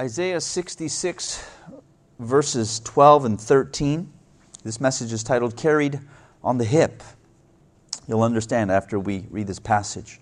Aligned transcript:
Isaiah 0.00 0.40
66, 0.40 1.44
verses 2.18 2.80
12 2.80 3.24
and 3.26 3.38
13. 3.38 4.10
This 4.64 4.80
message 4.80 5.12
is 5.12 5.22
titled 5.22 5.54
Carried 5.54 6.00
on 6.42 6.56
the 6.56 6.64
Hip. 6.64 7.02
You'll 8.08 8.22
understand 8.22 8.72
after 8.72 8.98
we 8.98 9.26
read 9.30 9.48
this 9.48 9.58
passage. 9.58 10.18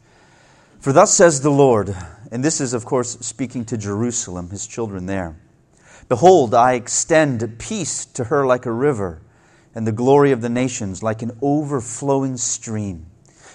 For 0.80 0.92
thus 0.92 1.14
says 1.14 1.42
the 1.42 1.50
Lord, 1.50 1.94
and 2.32 2.44
this 2.44 2.60
is, 2.60 2.74
of 2.74 2.84
course, 2.84 3.12
speaking 3.20 3.64
to 3.66 3.78
Jerusalem, 3.78 4.50
his 4.50 4.66
children 4.66 5.06
there 5.06 5.36
Behold, 6.08 6.52
I 6.52 6.72
extend 6.72 7.60
peace 7.60 8.04
to 8.06 8.24
her 8.24 8.44
like 8.44 8.66
a 8.66 8.72
river, 8.72 9.22
and 9.72 9.86
the 9.86 9.92
glory 9.92 10.32
of 10.32 10.40
the 10.40 10.48
nations 10.48 11.00
like 11.00 11.22
an 11.22 11.38
overflowing 11.40 12.36
stream. 12.38 13.06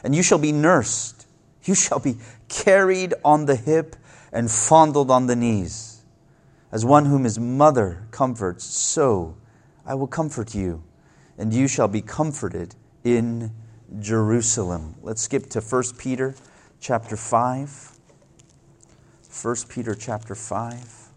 And 0.02 0.16
you 0.16 0.24
shall 0.24 0.40
be 0.40 0.54
nursed, 0.54 1.28
you 1.66 1.76
shall 1.76 2.00
be 2.00 2.16
carried 2.48 3.16
on 3.26 3.48
the 3.48 3.58
hip 3.58 3.98
and 4.32 4.50
fondled 4.50 5.12
on 5.12 5.28
the 5.28 5.36
knees. 5.36 5.95
As 6.76 6.84
one 6.84 7.06
whom 7.06 7.24
his 7.24 7.40
mother 7.40 8.06
comforts, 8.12 8.66
so 8.66 9.38
I 9.86 9.96
will 9.96 10.08
comfort 10.08 10.54
you, 10.54 10.84
and 11.38 11.54
you 11.54 11.70
shall 11.70 11.88
be 11.88 12.02
comforted 12.02 12.76
in 13.06 13.54
Jerusalem. 14.02 14.96
Let's 15.02 15.22
skip 15.22 15.50
to 15.52 15.62
1 15.62 15.84
Peter 15.98 16.36
chapter 16.82 17.16
5. 17.16 17.98
1 19.42 19.56
Peter 19.70 19.96
chapter 19.96 20.36
5. 20.36 21.08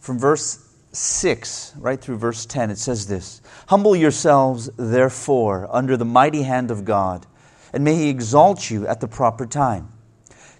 From 0.00 0.18
verse 0.18 0.66
6 0.92 1.74
right 1.76 2.00
through 2.00 2.16
verse 2.16 2.46
10, 2.46 2.70
it 2.70 2.78
says 2.78 3.06
this 3.06 3.42
Humble 3.66 3.94
yourselves, 3.94 4.70
therefore, 4.78 5.68
under 5.70 5.98
the 5.98 6.06
mighty 6.06 6.44
hand 6.44 6.70
of 6.70 6.86
God, 6.86 7.26
and 7.74 7.84
may 7.84 7.96
he 7.96 8.08
exalt 8.08 8.70
you 8.70 8.86
at 8.86 9.02
the 9.02 9.08
proper 9.08 9.44
time 9.44 9.92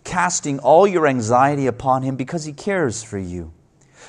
casting 0.07 0.59
all 0.61 0.87
your 0.87 1.07
anxiety 1.07 1.67
upon 1.67 2.03
him 2.03 2.17
because 2.17 2.45
he 2.45 2.53
cares 2.53 3.03
for 3.03 3.19
you. 3.19 3.53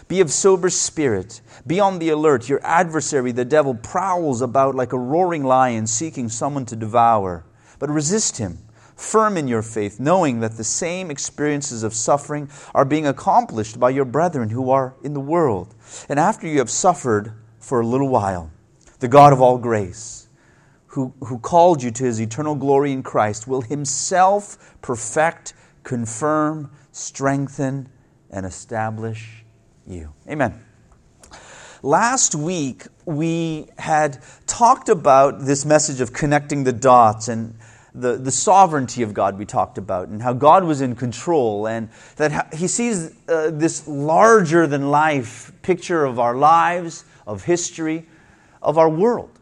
Be 0.08 0.22
of 0.22 0.32
sober 0.32 0.70
spirit. 0.70 1.42
Be 1.66 1.80
on 1.80 2.00
the 2.00 2.10
alert. 2.10 2.48
Your 2.48 2.62
adversary, 2.64 3.32
the 3.34 3.44
devil, 3.44 3.74
prowls 3.74 4.42
about 4.42 4.76
like 4.76 4.94
a 4.94 5.00
roaring 5.00 5.44
lion 5.44 5.88
seeking 5.88 6.30
someone 6.30 6.66
to 6.68 6.76
devour. 6.76 7.46
But 7.80 7.90
resist 7.90 8.38
him, 8.38 8.60
firm 8.96 9.38
in 9.38 9.48
your 9.48 9.64
faith, 9.64 10.00
knowing 10.00 10.40
that 10.40 10.56
the 10.56 10.64
same 10.64 11.12
experiences 11.12 11.84
of 11.84 11.94
suffering 11.94 12.50
are 12.74 12.86
being 12.86 13.08
accomplished 13.08 13.80
by 13.80 13.90
your 13.90 14.06
brethren 14.06 14.50
who 14.50 14.70
are 14.70 14.96
in 15.04 15.14
the 15.14 15.20
world. 15.20 15.76
And 16.08 16.20
after 16.20 16.48
you 16.48 16.60
have 16.60 16.70
suffered 16.70 17.34
for 17.60 17.82
a 17.82 17.86
little 17.88 18.10
while, 18.10 18.52
the 19.00 19.08
God 19.08 19.34
of 19.34 19.42
all 19.42 19.58
grace, 19.58 20.28
who, 20.88 21.14
who 21.26 21.38
called 21.38 21.84
you 21.84 21.92
to 21.92 22.04
his 22.04 22.22
eternal 22.22 22.56
glory 22.56 22.92
in 22.92 23.04
Christ, 23.04 23.48
will 23.48 23.62
himself 23.62 24.76
perfect 24.82 25.54
confirm, 25.88 26.70
strengthen, 26.92 27.88
and 28.30 28.46
establish 28.46 29.46
you. 29.88 30.14
Amen. 30.30 30.62
Last 31.82 32.36
week, 32.36 32.88
we 33.06 33.68
had 33.78 34.18
talked 34.48 34.90
about 34.90 35.46
this 35.46 35.64
message 35.66 36.02
of 36.02 36.12
connecting 36.12 36.66
the 36.66 36.74
dots 36.74 37.30
and 37.30 37.56
the, 37.96 38.18
the 38.18 38.32
sovereignty 38.32 39.02
of 39.02 39.14
God 39.14 39.40
we 39.40 39.46
talked 39.46 39.78
about, 39.78 40.10
and 40.10 40.22
how 40.22 40.34
God 40.34 40.66
was 40.66 40.82
in 40.82 40.94
control, 40.94 41.70
and 41.70 41.88
that 42.18 42.54
He 42.54 42.68
sees 42.68 43.16
uh, 43.30 43.52
this 43.52 43.88
larger 43.88 44.68
than 44.68 44.92
life 44.92 45.54
picture 45.62 46.04
of 46.04 46.20
our 46.20 46.36
lives, 46.36 47.06
of 47.26 47.46
history, 47.46 48.06
of 48.62 48.78
our 48.78 48.90
world 48.90 49.38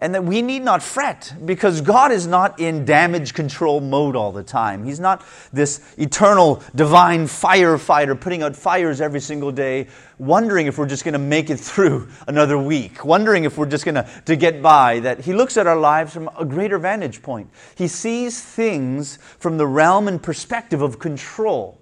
and 0.00 0.14
that 0.14 0.24
we 0.24 0.42
need 0.42 0.62
not 0.62 0.82
fret 0.82 1.34
because 1.44 1.80
God 1.80 2.12
is 2.12 2.26
not 2.26 2.60
in 2.60 2.84
damage 2.84 3.34
control 3.34 3.80
mode 3.80 4.14
all 4.14 4.30
the 4.30 4.42
time. 4.42 4.84
He's 4.84 5.00
not 5.00 5.24
this 5.52 5.80
eternal 5.98 6.62
divine 6.74 7.24
firefighter 7.24 8.18
putting 8.18 8.42
out 8.42 8.54
fires 8.54 9.00
every 9.00 9.20
single 9.20 9.50
day, 9.50 9.88
wondering 10.18 10.66
if 10.66 10.78
we're 10.78 10.86
just 10.86 11.04
going 11.04 11.14
to 11.14 11.18
make 11.18 11.50
it 11.50 11.58
through 11.58 12.08
another 12.28 12.58
week, 12.58 13.04
wondering 13.04 13.44
if 13.44 13.58
we're 13.58 13.66
just 13.66 13.84
going 13.84 13.96
to, 13.96 14.36
get 14.36 14.62
by. 14.62 15.00
That 15.00 15.20
He 15.20 15.32
looks 15.32 15.56
at 15.56 15.66
our 15.66 15.76
lives 15.76 16.12
from 16.12 16.30
a 16.38 16.44
greater 16.44 16.78
vantage 16.78 17.22
point. 17.22 17.50
He 17.74 17.88
sees 17.88 18.40
things 18.40 19.18
from 19.38 19.58
the 19.58 19.66
realm 19.66 20.06
and 20.06 20.22
perspective 20.22 20.80
of 20.80 21.00
control. 21.00 21.77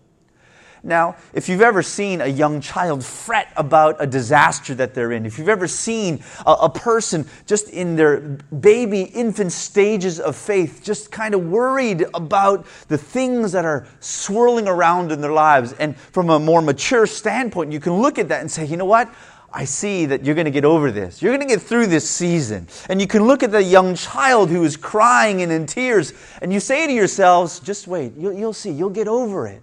Now, 0.83 1.17
if 1.33 1.49
you've 1.49 1.63
ever 1.63 1.83
seen 1.83 2.21
a 2.21 2.27
young 2.27 2.61
child 2.61 3.05
fret 3.05 3.53
about 3.57 3.97
a 3.99 4.07
disaster 4.07 4.75
that 4.75 4.95
they're 4.95 5.13
in, 5.13 5.27
if 5.27 5.39
you've 5.39 5.49
ever 5.49 5.67
seen 5.67 6.23
a, 6.47 6.53
a, 6.53 6.71
person 6.71 7.27
just 7.47 7.71
in 7.71 7.97
their 7.97 8.21
baby 8.21 9.03
infant 9.03 9.53
stages 9.53 10.21
of 10.21 10.37
faith, 10.37 10.81
just 10.85 11.11
kind 11.11 11.35
of 11.35 11.47
worried 11.47 12.05
about 12.15 12.67
the 12.89 12.99
things 12.99 13.53
that 13.53 13.65
are 13.65 13.87
swirling 14.01 14.69
around 14.69 15.13
in 15.13 15.21
their 15.21 15.33
lives, 15.33 15.73
and 15.75 15.97
from 15.97 16.31
a 16.31 16.39
more 16.39 16.63
mature 16.63 17.07
standpoint, 17.07 17.73
you 17.73 17.81
can 17.81 17.95
look 17.95 18.19
at 18.19 18.29
that 18.29 18.41
and 18.41 18.51
say, 18.51 18.65
you 18.65 18.77
know 18.77 18.85
what? 18.85 19.13
I 19.53 19.65
see 19.65 20.05
that 20.07 20.25
you're 20.25 20.35
going 20.35 20.47
to 20.47 20.51
get 20.51 20.67
over 20.67 20.91
this. 20.91 21.23
You're 21.23 21.35
going 21.35 21.49
to 21.49 21.55
get 21.55 21.63
through 21.63 21.87
this 21.87 22.09
season. 22.09 22.69
And 22.91 23.01
you 23.01 23.07
can 23.07 23.27
look 23.27 23.43
at 23.43 23.53
the 23.53 23.63
young 23.63 23.95
child 23.95 24.51
who 24.51 24.63
is 24.65 24.77
crying 24.77 25.41
and 25.41 25.51
in 25.51 25.65
tears, 25.65 26.13
and 26.43 26.53
you 26.53 26.61
say 26.61 26.87
to 26.87 26.93
yourselves, 26.93 27.61
just 27.61 27.87
wait, 27.87 28.13
you'll, 28.19 28.35
you'll 28.35 28.53
see, 28.53 28.71
you'll 28.71 28.91
get 28.91 29.09
over 29.09 29.47
it. 29.47 29.63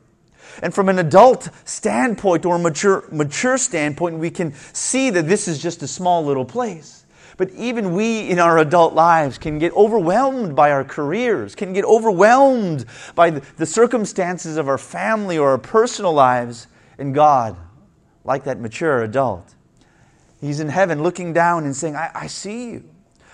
And 0.61 0.73
from 0.73 0.89
an 0.89 0.99
adult 0.99 1.49
standpoint 1.65 2.45
or 2.45 2.55
a 2.55 2.59
mature, 2.59 3.05
mature 3.11 3.57
standpoint, 3.57 4.17
we 4.17 4.29
can 4.29 4.53
see 4.73 5.09
that 5.09 5.27
this 5.27 5.47
is 5.47 5.61
just 5.61 5.81
a 5.83 5.87
small 5.87 6.23
little 6.23 6.45
place. 6.45 7.05
But 7.37 7.49
even 7.51 7.93
we 7.93 8.29
in 8.29 8.39
our 8.39 8.59
adult 8.59 8.93
lives 8.93 9.37
can 9.37 9.57
get 9.57 9.73
overwhelmed 9.73 10.55
by 10.55 10.71
our 10.71 10.83
careers, 10.83 11.55
can 11.55 11.73
get 11.73 11.83
overwhelmed 11.85 12.85
by 13.15 13.31
the 13.31 13.65
circumstances 13.65 14.57
of 14.57 14.67
our 14.67 14.77
family 14.77 15.37
or 15.37 15.51
our 15.51 15.57
personal 15.57 16.13
lives. 16.13 16.67
And 16.97 17.13
God, 17.13 17.57
like 18.23 18.43
that 18.43 18.59
mature 18.59 19.01
adult, 19.03 19.55
He's 20.39 20.59
in 20.59 20.67
heaven 20.67 21.01
looking 21.01 21.33
down 21.33 21.63
and 21.63 21.75
saying, 21.75 21.95
I, 21.95 22.11
I 22.13 22.27
see 22.27 22.71
you. 22.71 22.92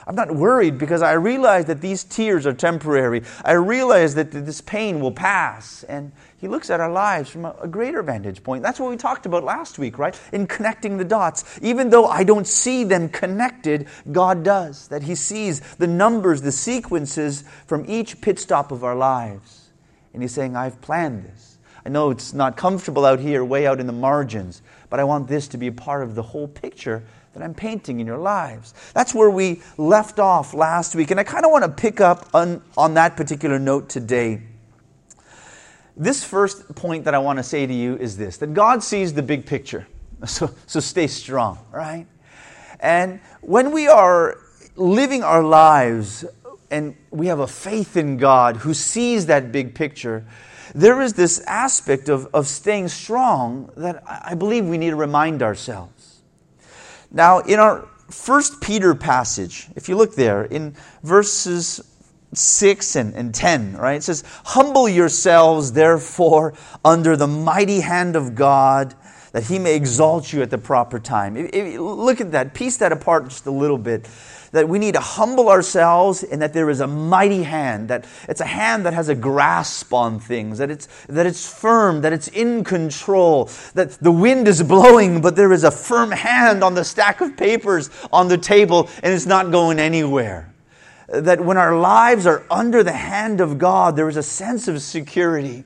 I'm 0.09 0.15
not 0.15 0.33
worried 0.33 0.79
because 0.79 1.03
I 1.03 1.11
realize 1.11 1.65
that 1.65 1.81
these 1.81 2.03
tears 2.03 2.47
are 2.47 2.53
temporary. 2.53 3.21
I 3.45 3.51
realize 3.51 4.15
that 4.15 4.31
this 4.31 4.59
pain 4.59 5.01
will 5.01 5.11
pass. 5.11 5.83
And 5.83 6.11
he 6.41 6.47
looks 6.47 6.71
at 6.71 6.79
our 6.79 6.91
lives 6.91 7.29
from 7.29 7.45
a, 7.45 7.67
greater 7.67 8.01
vantage 8.01 8.41
point. 8.41 8.63
That's 8.63 8.79
what 8.79 8.89
we 8.89 8.97
talked 8.97 9.27
about 9.27 9.43
last 9.43 9.77
week, 9.77 9.99
right? 9.99 10.19
In 10.33 10.47
connecting 10.47 10.97
the 10.97 11.05
dots. 11.05 11.59
Even 11.61 11.91
though 11.91 12.07
I 12.07 12.23
don't 12.23 12.47
see 12.47 12.83
them 12.83 13.09
connected, 13.09 13.87
God 14.11 14.43
does. 14.43 14.87
That 14.87 15.03
He 15.03 15.13
sees 15.13 15.59
the 15.75 15.85
numbers, 15.85 16.41
the 16.41 16.51
sequences 16.51 17.43
from 17.67 17.85
each 17.87 18.19
pit 18.19 18.39
stop 18.39 18.71
of 18.71 18.83
our 18.83 18.95
lives. 18.95 19.69
And 20.15 20.23
He's 20.23 20.33
saying, 20.33 20.55
I've 20.55 20.81
planned 20.81 21.23
this. 21.23 21.59
I 21.85 21.89
know 21.89 22.09
it's 22.09 22.33
not 22.33 22.57
comfortable 22.57 23.05
out 23.05 23.19
here, 23.19 23.45
way 23.45 23.67
out 23.67 23.79
in 23.79 23.85
the 23.85 23.93
margins, 23.93 24.63
but 24.89 24.99
I 24.99 25.03
want 25.03 25.27
this 25.27 25.47
to 25.49 25.57
be 25.59 25.67
a 25.67 25.71
part 25.71 26.01
of 26.01 26.15
the 26.15 26.23
whole 26.23 26.47
picture 26.47 27.03
that 27.33 27.43
I'm 27.43 27.53
painting 27.53 27.99
in 27.99 28.07
your 28.07 28.17
lives. 28.17 28.73
That's 28.93 29.13
where 29.13 29.29
we 29.29 29.61
left 29.77 30.19
off 30.19 30.53
last 30.53 30.95
week. 30.95 31.11
And 31.11 31.19
I 31.19 31.23
kind 31.23 31.45
of 31.45 31.51
want 31.51 31.63
to 31.63 31.69
pick 31.69 32.01
up 32.01 32.27
on, 32.33 32.61
on 32.77 32.95
that 32.95 33.15
particular 33.15 33.59
note 33.59 33.89
today 33.89 34.41
this 35.99 36.23
first 36.23 36.73
point 36.75 37.03
that 37.03 37.13
I 37.13 37.19
want 37.19 37.37
to 37.37 37.43
say 37.43 37.67
to 37.67 37.73
you 37.73 37.97
is 37.97 38.17
this 38.17 38.37
that 38.37 38.53
God 38.53 38.81
sees 38.81 39.13
the 39.13 39.21
big 39.21 39.45
picture. 39.45 39.85
So, 40.25 40.53
so 40.65 40.81
stay 40.81 41.07
strong, 41.07 41.59
right? 41.71 42.05
And 42.81 43.21
when 43.39 43.71
we 43.71 43.87
are 43.87 44.37
living 44.75 45.23
our 45.23 45.41
lives 45.41 46.25
and 46.69 46.97
we 47.09 47.27
have 47.27 47.39
a 47.39 47.47
faith 47.47 47.95
in 47.95 48.17
God 48.17 48.57
who 48.57 48.73
sees 48.73 49.27
that 49.27 49.53
big 49.53 49.73
picture, 49.73 50.25
there 50.75 51.01
is 51.01 51.13
this 51.13 51.39
aspect 51.47 52.09
of, 52.09 52.27
of 52.33 52.47
staying 52.47 52.89
strong 52.89 53.71
that 53.77 54.03
I 54.05 54.35
believe 54.35 54.65
we 54.65 54.77
need 54.77 54.89
to 54.89 54.97
remind 54.97 55.41
ourselves. 55.41 55.98
Now, 57.11 57.39
in 57.39 57.59
our 57.59 57.87
First 58.09 58.59
Peter 58.59 58.95
passage, 58.95 59.67
if 59.75 59.87
you 59.87 59.95
look 59.95 60.15
there, 60.15 60.43
in 60.43 60.75
verses 61.03 61.81
6 62.33 62.95
and, 62.95 63.13
and 63.15 63.33
10, 63.33 63.77
right? 63.77 63.97
It 63.97 64.03
says, 64.03 64.23
Humble 64.45 64.89
yourselves, 64.89 65.73
therefore, 65.73 66.53
under 66.83 67.15
the 67.15 67.27
mighty 67.27 67.81
hand 67.81 68.15
of 68.15 68.35
God, 68.35 68.95
that 69.31 69.43
he 69.43 69.59
may 69.59 69.75
exalt 69.75 70.33
you 70.33 70.41
at 70.41 70.49
the 70.49 70.57
proper 70.57 70.99
time. 70.99 71.35
Look 71.35 72.21
at 72.21 72.31
that, 72.31 72.53
piece 72.53 72.77
that 72.77 72.91
apart 72.91 73.29
just 73.29 73.45
a 73.45 73.51
little 73.51 73.77
bit. 73.77 74.07
That 74.51 74.67
we 74.67 74.79
need 74.79 74.95
to 74.95 74.99
humble 74.99 75.49
ourselves 75.49 76.23
and 76.23 76.41
that 76.41 76.53
there 76.53 76.71
is 76.71 76.79
a 76.79 76.87
mighty 76.87 77.43
hand, 77.43 77.89
that 77.89 78.07
it's 78.27 78.41
a 78.41 78.45
hand 78.45 78.83
that 78.87 78.93
has 78.93 79.07
a 79.07 79.13
grasp 79.13 79.93
on 79.93 80.19
things, 80.19 80.57
that 80.57 80.71
it's, 80.71 80.87
that 81.07 81.27
it's 81.27 81.47
firm, 81.47 82.01
that 82.01 82.13
it's 82.13 82.29
in 82.29 82.63
control, 82.63 83.51
that 83.75 83.91
the 84.01 84.11
wind 84.11 84.47
is 84.47 84.63
blowing, 84.63 85.21
but 85.21 85.35
there 85.35 85.53
is 85.53 85.63
a 85.63 85.69
firm 85.69 86.09
hand 86.09 86.63
on 86.63 86.73
the 86.73 86.83
stack 86.83 87.21
of 87.21 87.37
papers 87.37 87.91
on 88.11 88.27
the 88.27 88.39
table 88.39 88.89
and 89.03 89.13
it's 89.13 89.27
not 89.27 89.51
going 89.51 89.77
anywhere 89.77 90.51
that 91.11 91.43
when 91.43 91.57
our 91.57 91.77
lives 91.77 92.25
are 92.25 92.45
under 92.51 92.83
the 92.83 92.91
hand 92.91 93.41
of 93.41 93.57
God, 93.57 93.95
there 93.95 94.09
is 94.09 94.17
a 94.17 94.23
sense 94.23 94.67
of 94.67 94.81
security. 94.81 95.63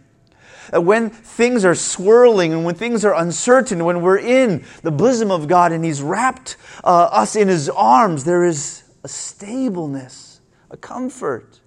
That 0.74 0.82
when 0.82 1.12
things 1.12 1.64
are 1.66 1.76
swirling 1.76 2.52
and 2.52 2.66
when 2.66 2.74
things 2.74 3.06
are 3.06 3.14
uncertain, 3.14 3.86
when 3.86 4.02
we're 4.02 4.18
in 4.18 4.66
the 4.82 4.90
bosom 4.90 5.30
of 5.30 5.48
God 5.48 5.72
and 5.72 5.86
He's 5.86 6.02
wrapped 6.02 6.58
uh, 6.84 7.10
us 7.12 7.36
in 7.36 7.48
His 7.48 7.70
arms, 7.70 8.24
there 8.24 8.44
is 8.44 8.82
a 9.04 9.08
stableness, 9.08 10.42
a 10.72 10.78
comfort, 10.78 11.60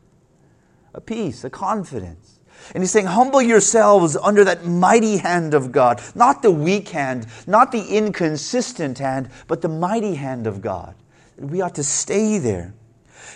a 0.93 1.01
peace, 1.01 1.45
a 1.45 1.51
confidence. 1.51 2.41
And 2.75 2.83
he's 2.83 2.91
saying, 2.91 3.07
Humble 3.07 3.41
yourselves 3.41 4.17
under 4.17 4.43
that 4.43 4.67
mighty 4.67 5.19
hand 5.19 5.55
of 5.55 5.71
God. 5.71 6.03
Not 6.17 6.43
the 6.43 6.51
weak 6.51 6.89
hand, 6.89 7.29
not 7.47 7.71
the 7.71 7.87
inconsistent 7.87 8.99
hand, 8.99 9.31
but 9.47 9.63
the 9.63 9.69
mighty 9.69 10.17
hand 10.17 10.49
of 10.49 10.61
God. 10.61 10.97
We 11.39 11.61
ought 11.61 11.77
to 11.77 11.85
stay 11.85 12.39
there. 12.39 12.75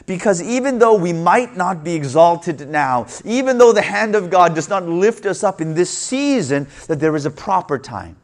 Because 0.06 0.42
even 0.42 0.78
though 0.78 0.94
we 0.94 1.12
might 1.12 1.56
not 1.56 1.84
be 1.84 1.94
exalted 1.94 2.68
now, 2.68 3.06
even 3.24 3.58
though 3.58 3.72
the 3.72 3.82
hand 3.82 4.14
of 4.14 4.30
God 4.30 4.54
does 4.54 4.68
not 4.68 4.86
lift 4.86 5.26
us 5.26 5.44
up 5.44 5.60
in 5.60 5.74
this 5.74 5.90
season, 5.90 6.66
that 6.86 7.00
there 7.00 7.14
is 7.16 7.26
a 7.26 7.30
proper 7.30 7.78
time. 7.78 8.16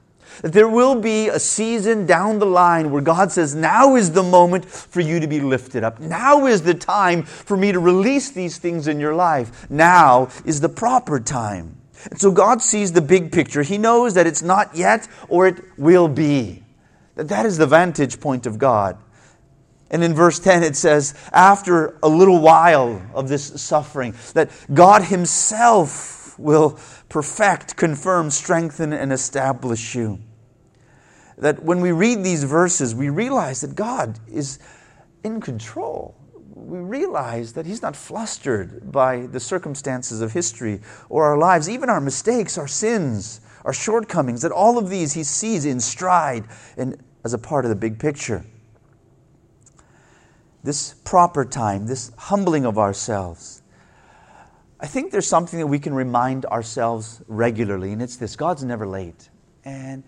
That 0.43 0.53
there 0.53 0.69
will 0.69 1.01
be 1.01 1.29
a 1.29 1.39
season 1.39 2.05
down 2.05 2.39
the 2.39 2.47
line 2.47 2.91
where 2.91 3.03
God 3.03 3.33
says, 3.33 3.55
Now 3.55 3.97
is 3.97 4.13
the 4.13 4.23
moment 4.23 4.67
for 4.67 5.01
you 5.01 5.19
to 5.21 5.27
be 5.27 5.41
lifted 5.41 5.83
up. 5.83 5.99
Now 5.99 6.47
is 6.47 6.63
the 6.63 6.75
time 6.75 7.23
for 7.23 7.57
me 7.57 7.73
to 7.73 7.79
release 7.79 8.31
these 8.31 8.59
things 8.59 8.87
in 8.87 9.01
your 9.01 9.15
life. 9.15 9.71
Now 9.71 10.29
is 10.45 10.61
the 10.61 10.69
proper 10.69 11.21
time. 11.21 11.77
And 12.11 12.21
so 12.21 12.31
God 12.31 12.61
sees 12.61 12.93
the 12.93 13.01
big 13.01 13.33
picture. 13.33 13.63
He 13.63 13.79
knows 13.79 14.15
that 14.15 14.27
it's 14.27 14.43
not 14.43 14.77
yet 14.77 15.09
or 15.29 15.47
it 15.47 15.63
will 15.79 16.09
be. 16.09 16.63
That 17.15 17.29
that 17.29 17.47
is 17.47 17.57
the 17.57 17.67
vantage 17.67 18.21
point 18.21 18.47
of 18.47 18.59
God. 18.59 18.99
And 19.91 20.03
in 20.03 20.15
verse 20.15 20.39
10, 20.41 20.63
it 20.63 20.77
says, 20.77 21.15
after 21.33 21.99
a 22.03 22.09
little 22.09 22.41
while 22.41 23.01
of 23.15 23.29
this 23.29 23.61
suffering, 23.61 24.15
that 24.35 24.51
God 24.75 25.05
Himself 25.05 26.39
will 26.39 26.79
perfect, 27.09 27.77
confirm, 27.77 28.31
strengthen, 28.31 28.93
and 28.93 29.13
establish 29.13 29.95
you. 29.95 30.19
That 31.39 31.63
when 31.63 31.81
we 31.81 31.93
read 31.93 32.25
these 32.25 32.45
verses, 32.45 32.95
we 32.95 33.11
realize 33.11 33.61
that 33.61 33.75
God 33.77 34.19
is 34.27 34.59
in 35.23 35.41
control. 35.41 36.17
We 36.55 36.79
realize 36.79 37.53
that 37.53 37.65
He's 37.65 37.83
not 37.83 37.95
flustered 37.95 38.91
by 38.91 39.27
the 39.27 39.39
circumstances 39.39 40.21
of 40.21 40.33
history 40.33 40.81
or 41.09 41.25
our 41.25 41.39
lives, 41.39 41.69
even 41.69 41.91
our 41.91 42.01
mistakes, 42.01 42.59
our 42.59 42.67
sins, 42.67 43.41
our 43.65 43.73
shortcomings, 43.73 44.43
that 44.43 44.53
all 44.53 44.79
of 44.79 44.91
these 44.91 45.13
He 45.13 45.23
sees 45.23 45.65
in 45.65 45.79
stride 45.79 46.45
and 46.77 47.01
as 47.25 47.35
a 47.35 47.39
part 47.39 47.65
of 47.65 47.69
the 47.69 47.77
big 47.77 47.99
picture 48.01 48.45
this 50.67 50.95
proper 51.05 51.45
time, 51.45 51.87
this 51.87 52.11
humbling 52.19 52.67
of 52.67 52.77
ourselves. 52.77 53.63
I 54.81 54.89
think 54.89 55.13
there's 55.13 55.29
something 55.29 55.61
that 55.61 55.69
we 55.69 55.79
can 55.79 55.95
remind 55.95 56.45
ourselves 56.45 57.23
regularly, 57.29 57.93
and 57.93 58.03
it's 58.03 58.17
this 58.17 58.35
God's 58.35 58.65
never 58.65 58.85
late. 58.85 59.31
And 59.65 60.03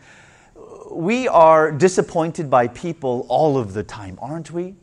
we 0.91 1.29
are 1.29 1.71
disappointed 1.71 2.51
by 2.51 2.67
people 2.67 3.25
all 3.29 3.57
of 3.57 3.73
the 3.73 3.85
time, 3.85 4.19
aren't 4.21 4.51
we? 4.51 4.75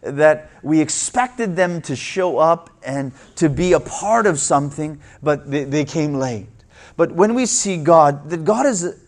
That 0.00 0.50
we 0.62 0.80
expected 0.80 1.56
them 1.56 1.82
to 1.82 1.94
show 1.94 2.38
up 2.38 2.70
and 2.82 3.12
to 3.36 3.50
be 3.50 3.74
a 3.74 3.80
part 3.80 4.26
of 4.26 4.40
something, 4.40 4.98
but 5.22 5.50
they, 5.50 5.64
they 5.64 5.84
came 5.84 6.14
late. 6.14 6.48
But 6.96 7.12
when 7.12 7.34
we 7.34 7.44
see 7.44 7.76
God, 7.76 8.30
that 8.30 8.44
God 8.46 8.64
is 8.64 8.98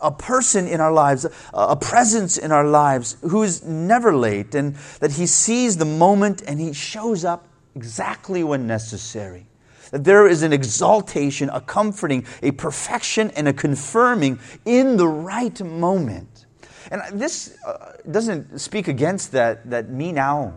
a 0.00 0.10
person 0.10 0.66
in 0.66 0.80
our 0.80 0.92
lives, 0.92 1.26
a 1.52 1.76
presence 1.76 2.36
in 2.36 2.52
our 2.52 2.66
lives 2.66 3.16
who 3.22 3.42
is 3.42 3.64
never 3.64 4.14
late, 4.14 4.54
and 4.54 4.74
that 5.00 5.12
He 5.12 5.26
sees 5.26 5.76
the 5.76 5.84
moment 5.84 6.42
and 6.46 6.60
He 6.60 6.72
shows 6.72 7.24
up 7.24 7.48
exactly 7.74 8.42
when 8.44 8.66
necessary. 8.66 9.46
That 9.90 10.04
there 10.04 10.26
is 10.26 10.42
an 10.42 10.52
exaltation, 10.52 11.48
a 11.50 11.60
comforting, 11.60 12.26
a 12.42 12.50
perfection, 12.50 13.30
and 13.30 13.46
a 13.48 13.52
confirming 13.52 14.40
in 14.64 14.96
the 14.96 15.06
right 15.06 15.60
moment. 15.60 16.46
And 16.90 17.02
this 17.20 17.56
uh, 17.66 17.92
doesn't 18.10 18.60
speak 18.60 18.88
against 18.88 19.32
that, 19.32 19.68
that 19.70 19.90
me 19.90 20.12
now 20.12 20.54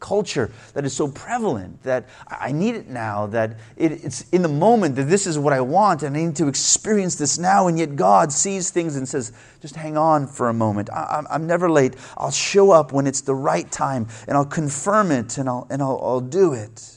culture 0.00 0.50
that 0.74 0.84
is 0.84 0.92
so 0.92 1.08
prevalent 1.08 1.82
that 1.82 2.08
I 2.28 2.52
need 2.52 2.74
it 2.74 2.88
now, 2.88 3.26
that 3.26 3.58
it, 3.76 3.92
it's 3.92 4.28
in 4.30 4.42
the 4.42 4.48
moment 4.48 4.96
that 4.96 5.04
this 5.04 5.26
is 5.26 5.38
what 5.38 5.52
I 5.52 5.60
want 5.60 6.02
and 6.02 6.16
I 6.16 6.24
need 6.24 6.36
to 6.36 6.48
experience 6.48 7.16
this 7.16 7.38
now. 7.38 7.66
And 7.68 7.78
yet 7.78 7.96
God 7.96 8.32
sees 8.32 8.70
things 8.70 8.96
and 8.96 9.08
says, 9.08 9.32
just 9.60 9.76
hang 9.76 9.96
on 9.96 10.26
for 10.26 10.48
a 10.48 10.54
moment. 10.54 10.90
I, 10.90 11.24
am 11.30 11.46
never 11.46 11.70
late. 11.70 11.94
I'll 12.16 12.30
show 12.30 12.70
up 12.70 12.92
when 12.92 13.06
it's 13.06 13.20
the 13.20 13.34
right 13.34 13.70
time 13.70 14.08
and 14.26 14.36
I'll 14.36 14.46
confirm 14.46 15.10
it 15.10 15.38
and, 15.38 15.48
I'll, 15.48 15.66
and 15.70 15.82
I'll, 15.82 16.00
I'll 16.02 16.20
do 16.20 16.52
it. 16.52 16.96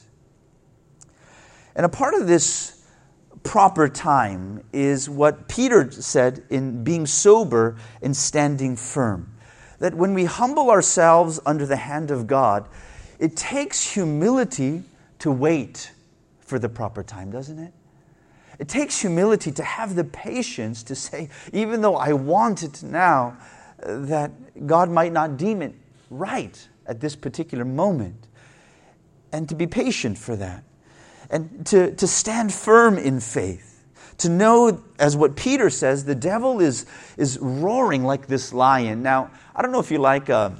And 1.74 1.86
a 1.86 1.88
part 1.88 2.14
of 2.14 2.26
this 2.26 2.82
proper 3.42 3.88
time 3.88 4.62
is 4.72 5.08
what 5.08 5.48
Peter 5.48 5.90
said 5.90 6.44
in 6.50 6.84
being 6.84 7.06
sober 7.06 7.76
and 8.00 8.16
standing 8.16 8.76
firm. 8.76 9.34
That 9.78 9.94
when 9.94 10.14
we 10.14 10.24
humble 10.24 10.70
ourselves 10.70 11.40
under 11.44 11.66
the 11.66 11.76
hand 11.76 12.10
of 12.10 12.26
God, 12.26 12.68
it 13.22 13.36
takes 13.36 13.88
humility 13.88 14.82
to 15.20 15.30
wait 15.30 15.92
for 16.40 16.58
the 16.58 16.68
proper 16.68 17.04
time, 17.04 17.30
doesn't 17.30 17.56
it? 17.56 17.72
It 18.58 18.66
takes 18.66 19.00
humility 19.00 19.52
to 19.52 19.62
have 19.62 19.94
the 19.94 20.02
patience 20.02 20.82
to 20.82 20.96
say, 20.96 21.28
even 21.52 21.82
though 21.82 21.94
I 21.94 22.14
want 22.14 22.64
it 22.64 22.82
now, 22.82 23.36
that 23.78 24.66
God 24.66 24.90
might 24.90 25.12
not 25.12 25.36
deem 25.36 25.62
it 25.62 25.72
right 26.10 26.68
at 26.84 27.00
this 27.00 27.14
particular 27.14 27.64
moment. 27.64 28.26
And 29.30 29.48
to 29.48 29.54
be 29.54 29.68
patient 29.68 30.18
for 30.18 30.34
that. 30.34 30.64
And 31.30 31.64
to, 31.66 31.94
to 31.94 32.08
stand 32.08 32.52
firm 32.52 32.98
in 32.98 33.20
faith. 33.20 33.84
To 34.18 34.30
know, 34.30 34.82
as 34.98 35.16
what 35.16 35.36
Peter 35.36 35.70
says, 35.70 36.06
the 36.06 36.16
devil 36.16 36.60
is, 36.60 36.86
is 37.16 37.38
roaring 37.38 38.02
like 38.02 38.26
this 38.26 38.52
lion. 38.52 39.00
Now, 39.04 39.30
I 39.54 39.62
don't 39.62 39.70
know 39.70 39.80
if 39.80 39.92
you 39.92 39.98
like. 39.98 40.28
Uh, 40.28 40.50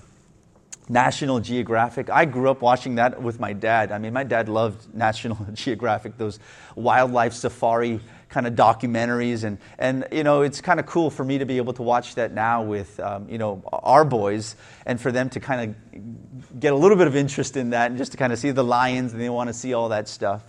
National 0.88 1.40
Geographic. 1.40 2.10
I 2.10 2.24
grew 2.24 2.50
up 2.50 2.60
watching 2.60 2.96
that 2.96 3.22
with 3.22 3.38
my 3.38 3.52
dad. 3.52 3.92
I 3.92 3.98
mean, 3.98 4.12
my 4.12 4.24
dad 4.24 4.48
loved 4.48 4.94
National 4.94 5.38
Geographic, 5.52 6.18
those 6.18 6.38
wildlife 6.74 7.32
safari 7.32 8.00
kind 8.28 8.46
of 8.46 8.54
documentaries. 8.54 9.44
And, 9.44 9.58
and 9.78 10.08
you 10.10 10.24
know, 10.24 10.42
it's 10.42 10.60
kind 10.60 10.80
of 10.80 10.86
cool 10.86 11.10
for 11.10 11.24
me 11.24 11.38
to 11.38 11.44
be 11.44 11.58
able 11.58 11.74
to 11.74 11.82
watch 11.82 12.14
that 12.14 12.32
now 12.32 12.62
with, 12.62 12.98
um, 12.98 13.28
you 13.28 13.38
know, 13.38 13.62
our 13.72 14.04
boys 14.04 14.56
and 14.86 15.00
for 15.00 15.12
them 15.12 15.28
to 15.30 15.40
kind 15.40 15.70
of 15.70 16.60
get 16.60 16.72
a 16.72 16.76
little 16.76 16.96
bit 16.96 17.06
of 17.06 17.14
interest 17.14 17.56
in 17.56 17.70
that 17.70 17.90
and 17.90 17.98
just 17.98 18.12
to 18.12 18.18
kind 18.18 18.32
of 18.32 18.38
see 18.38 18.50
the 18.50 18.64
lions 18.64 19.12
and 19.12 19.20
they 19.20 19.28
want 19.28 19.48
to 19.48 19.54
see 19.54 19.74
all 19.74 19.90
that 19.90 20.08
stuff. 20.08 20.42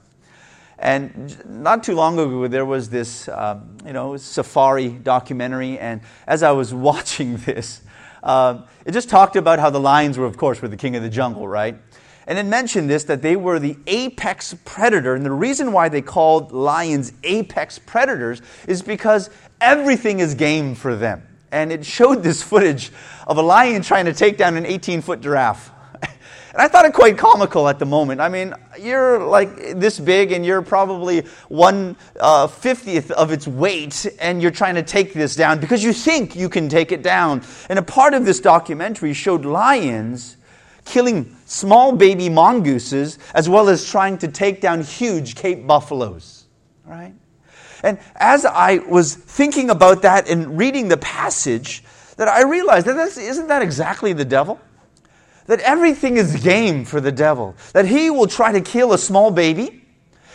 And 0.80 1.62
not 1.62 1.84
too 1.84 1.94
long 1.94 2.18
ago, 2.18 2.48
there 2.48 2.66
was 2.66 2.90
this, 2.90 3.28
um, 3.30 3.78
you 3.86 3.94
know, 3.94 4.18
safari 4.18 4.90
documentary. 4.90 5.78
And 5.78 6.02
as 6.26 6.42
I 6.44 6.52
was 6.52 6.74
watching 6.90 7.38
this, 7.38 7.82
um, 8.24 8.64
it 8.86 8.92
just 8.94 9.10
talked 9.10 9.36
about 9.36 9.60
how 9.60 9.70
the 9.70 9.80
lions 9.80 10.18
were, 10.18 10.26
of 10.26 10.38
course, 10.38 10.62
were 10.62 10.68
the 10.68 10.78
king 10.78 10.96
of 10.96 11.04
the 11.04 11.10
jungle, 11.10 11.48
right? 11.48 11.78
And 12.26 12.40
it 12.40 12.46
mentioned 12.46 12.90
this 12.90 13.04
that 13.06 13.22
they 13.22 13.36
were 13.36 13.60
the 13.60 13.78
apex 13.86 14.56
predator. 14.66 15.14
And 15.14 15.26
the 15.26 15.32
reason 15.32 15.74
why 15.74 15.90
they 15.90 16.02
called 16.02 16.52
lions 16.52 17.12
apex 17.24 17.80
predators 17.80 18.42
is 18.68 18.82
because 18.82 19.30
everything 19.60 20.20
is 20.20 20.34
game 20.34 20.74
for 20.74 20.96
them. 20.96 21.22
And 21.52 21.72
it 21.72 21.86
showed 21.86 22.24
this 22.24 22.42
footage 22.42 22.92
of 23.28 23.38
a 23.38 23.42
lion 23.42 23.82
trying 23.82 24.06
to 24.06 24.14
take 24.14 24.38
down 24.38 24.56
an 24.58 24.66
18 24.66 25.02
foot 25.02 25.22
giraffe. 25.22 25.70
And 26.54 26.62
I 26.62 26.68
thought 26.68 26.86
it 26.86 26.94
quite 26.94 27.18
comical 27.18 27.68
at 27.68 27.80
the 27.80 27.86
moment. 27.86 28.22
I 28.22 28.30
mean, 28.30 28.54
you're 28.80 29.18
like 29.18 29.80
this 29.80 30.00
big 30.00 30.32
and 30.32 30.46
you're 30.46 30.62
probably 30.62 31.22
one 31.50 31.98
uh, 32.20 32.46
fiftieth 32.46 33.10
of 33.10 33.32
its 33.32 33.48
weight 33.48 34.06
and 34.20 34.40
you're 34.40 34.52
trying 34.52 34.76
to 34.76 34.84
take 34.84 35.14
this 35.14 35.36
down 35.36 35.60
because 35.60 35.84
you 35.84 35.94
think 35.94 36.36
you 36.36 36.50
can 36.50 36.70
take 36.70 36.92
it 36.92 37.02
down. 37.02 37.42
And 37.70 37.80
a 37.80 37.82
part 37.82 38.14
of 38.14 38.24
this 38.26 38.40
documentary 38.40 39.14
showed 39.14 39.46
lions 39.46 40.38
killing 40.86 41.36
small 41.46 41.92
baby 41.92 42.30
mongooses 42.30 43.18
as 43.34 43.50
well 43.50 43.68
as 43.68 43.90
trying 43.90 44.20
to 44.20 44.28
take 44.28 44.62
down 44.62 44.84
huge 44.84 45.34
Cape 45.34 45.66
buffaloes. 45.66 46.46
Right? 46.86 47.16
And 47.82 47.98
as 48.16 48.46
I 48.46 48.78
was 48.78 49.16
thinking 49.16 49.72
about 49.72 50.04
that 50.04 50.30
and 50.30 50.56
reading 50.56 50.88
the 50.88 50.98
passage, 50.98 51.84
that 52.18 52.28
I 52.28 52.44
realized 52.44 52.86
that 52.86 52.96
isn't 53.18 53.48
that 53.48 53.64
exactly 53.64 54.14
the 54.14 54.26
devil? 54.26 54.60
That 55.48 55.60
everything 55.62 56.18
is 56.18 56.42
game 56.44 56.86
for 56.86 57.02
the 57.02 57.12
devil, 57.12 57.56
that 57.74 57.86
he 57.86 58.10
will 58.10 58.28
try 58.28 58.52
to 58.52 58.62
kill 58.62 58.94
a 58.94 58.98
small 58.98 59.32
baby 59.32 59.84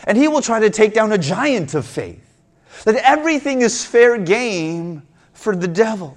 and 0.04 0.16
he 0.16 0.28
will 0.28 0.42
try 0.42 0.60
to 0.60 0.70
take 0.70 0.94
down 0.94 1.12
a 1.12 1.18
giant 1.18 1.74
of 1.74 1.84
faith, 1.86 2.24
that 2.84 2.96
everything 2.96 3.62
is 3.62 3.84
fair 3.84 4.18
game 4.18 5.02
for 5.32 5.54
the 5.54 5.68
devil, 5.68 6.16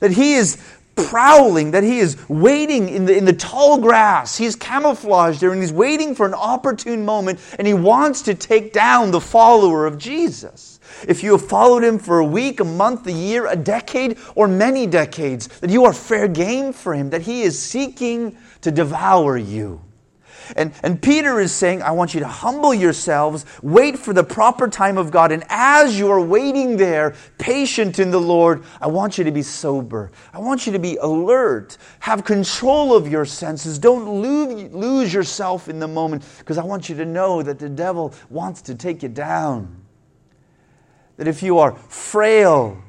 that 0.00 0.12
he 0.12 0.34
is 0.34 0.62
prowling, 0.94 1.70
that 1.70 1.82
he 1.82 1.98
is 1.98 2.16
waiting 2.28 2.88
in 2.88 3.06
the, 3.06 3.16
in 3.16 3.24
the 3.24 3.32
tall 3.32 3.78
grass. 3.78 4.36
He's 4.36 4.54
camouflaged 4.54 5.40
there 5.40 5.52
and 5.52 5.60
he's 5.60 5.72
waiting 5.72 6.14
for 6.14 6.26
an 6.26 6.34
opportune 6.34 7.04
moment 7.04 7.40
and 7.58 7.66
he 7.66 7.74
wants 7.74 8.22
to 8.22 8.34
take 8.34 8.72
down 8.72 9.10
the 9.10 9.20
follower 9.20 9.86
of 9.86 9.98
Jesus 9.98 10.71
if 11.08 11.22
you 11.22 11.32
have 11.32 11.46
followed 11.46 11.84
him 11.84 11.98
for 11.98 12.18
a 12.18 12.24
week, 12.24 12.60
a 12.60 12.64
month, 12.64 13.06
a 13.06 13.12
year, 13.12 13.46
a 13.46 13.56
decade, 13.56 14.18
or 14.34 14.48
many 14.48 14.86
decades, 14.86 15.48
that 15.60 15.70
you 15.70 15.84
are 15.84 15.92
fair 15.92 16.28
game 16.28 16.72
for 16.72 16.94
him, 16.94 17.10
that 17.10 17.22
he 17.22 17.42
is 17.42 17.60
seeking 17.60 18.36
to 18.60 18.70
devour 18.70 19.36
you. 19.36 19.80
And, 20.56 20.72
and 20.82 21.00
Peter 21.00 21.40
is 21.40 21.52
saying, 21.52 21.82
I 21.82 21.92
want 21.92 22.14
you 22.14 22.20
to 22.20 22.26
humble 22.26 22.74
yourselves, 22.74 23.44
wait 23.62 23.98
for 23.98 24.12
the 24.12 24.24
proper 24.24 24.68
time 24.68 24.98
of 24.98 25.10
God. 25.10 25.32
And 25.32 25.44
as 25.48 25.98
you 25.98 26.10
are 26.10 26.20
waiting 26.20 26.76
there, 26.76 27.14
patient 27.38 27.98
in 27.98 28.10
the 28.10 28.20
Lord, 28.20 28.64
I 28.80 28.88
want 28.88 29.18
you 29.18 29.24
to 29.24 29.30
be 29.30 29.42
sober. 29.42 30.10
I 30.32 30.38
want 30.38 30.66
you 30.66 30.72
to 30.72 30.78
be 30.78 30.96
alert. 30.96 31.78
Have 32.00 32.24
control 32.24 32.94
of 32.94 33.08
your 33.08 33.24
senses. 33.24 33.78
Don't 33.78 34.08
lose, 34.08 34.72
lose 34.72 35.14
yourself 35.14 35.68
in 35.68 35.78
the 35.78 35.88
moment 35.88 36.24
because 36.38 36.58
I 36.58 36.64
want 36.64 36.88
you 36.88 36.96
to 36.96 37.04
know 37.04 37.42
that 37.42 37.58
the 37.58 37.68
devil 37.68 38.14
wants 38.28 38.62
to 38.62 38.74
take 38.74 39.02
you 39.02 39.08
down. 39.08 39.81
That 41.16 41.28
if 41.28 41.42
you 41.42 41.58
are 41.58 41.72
frail 41.72 42.82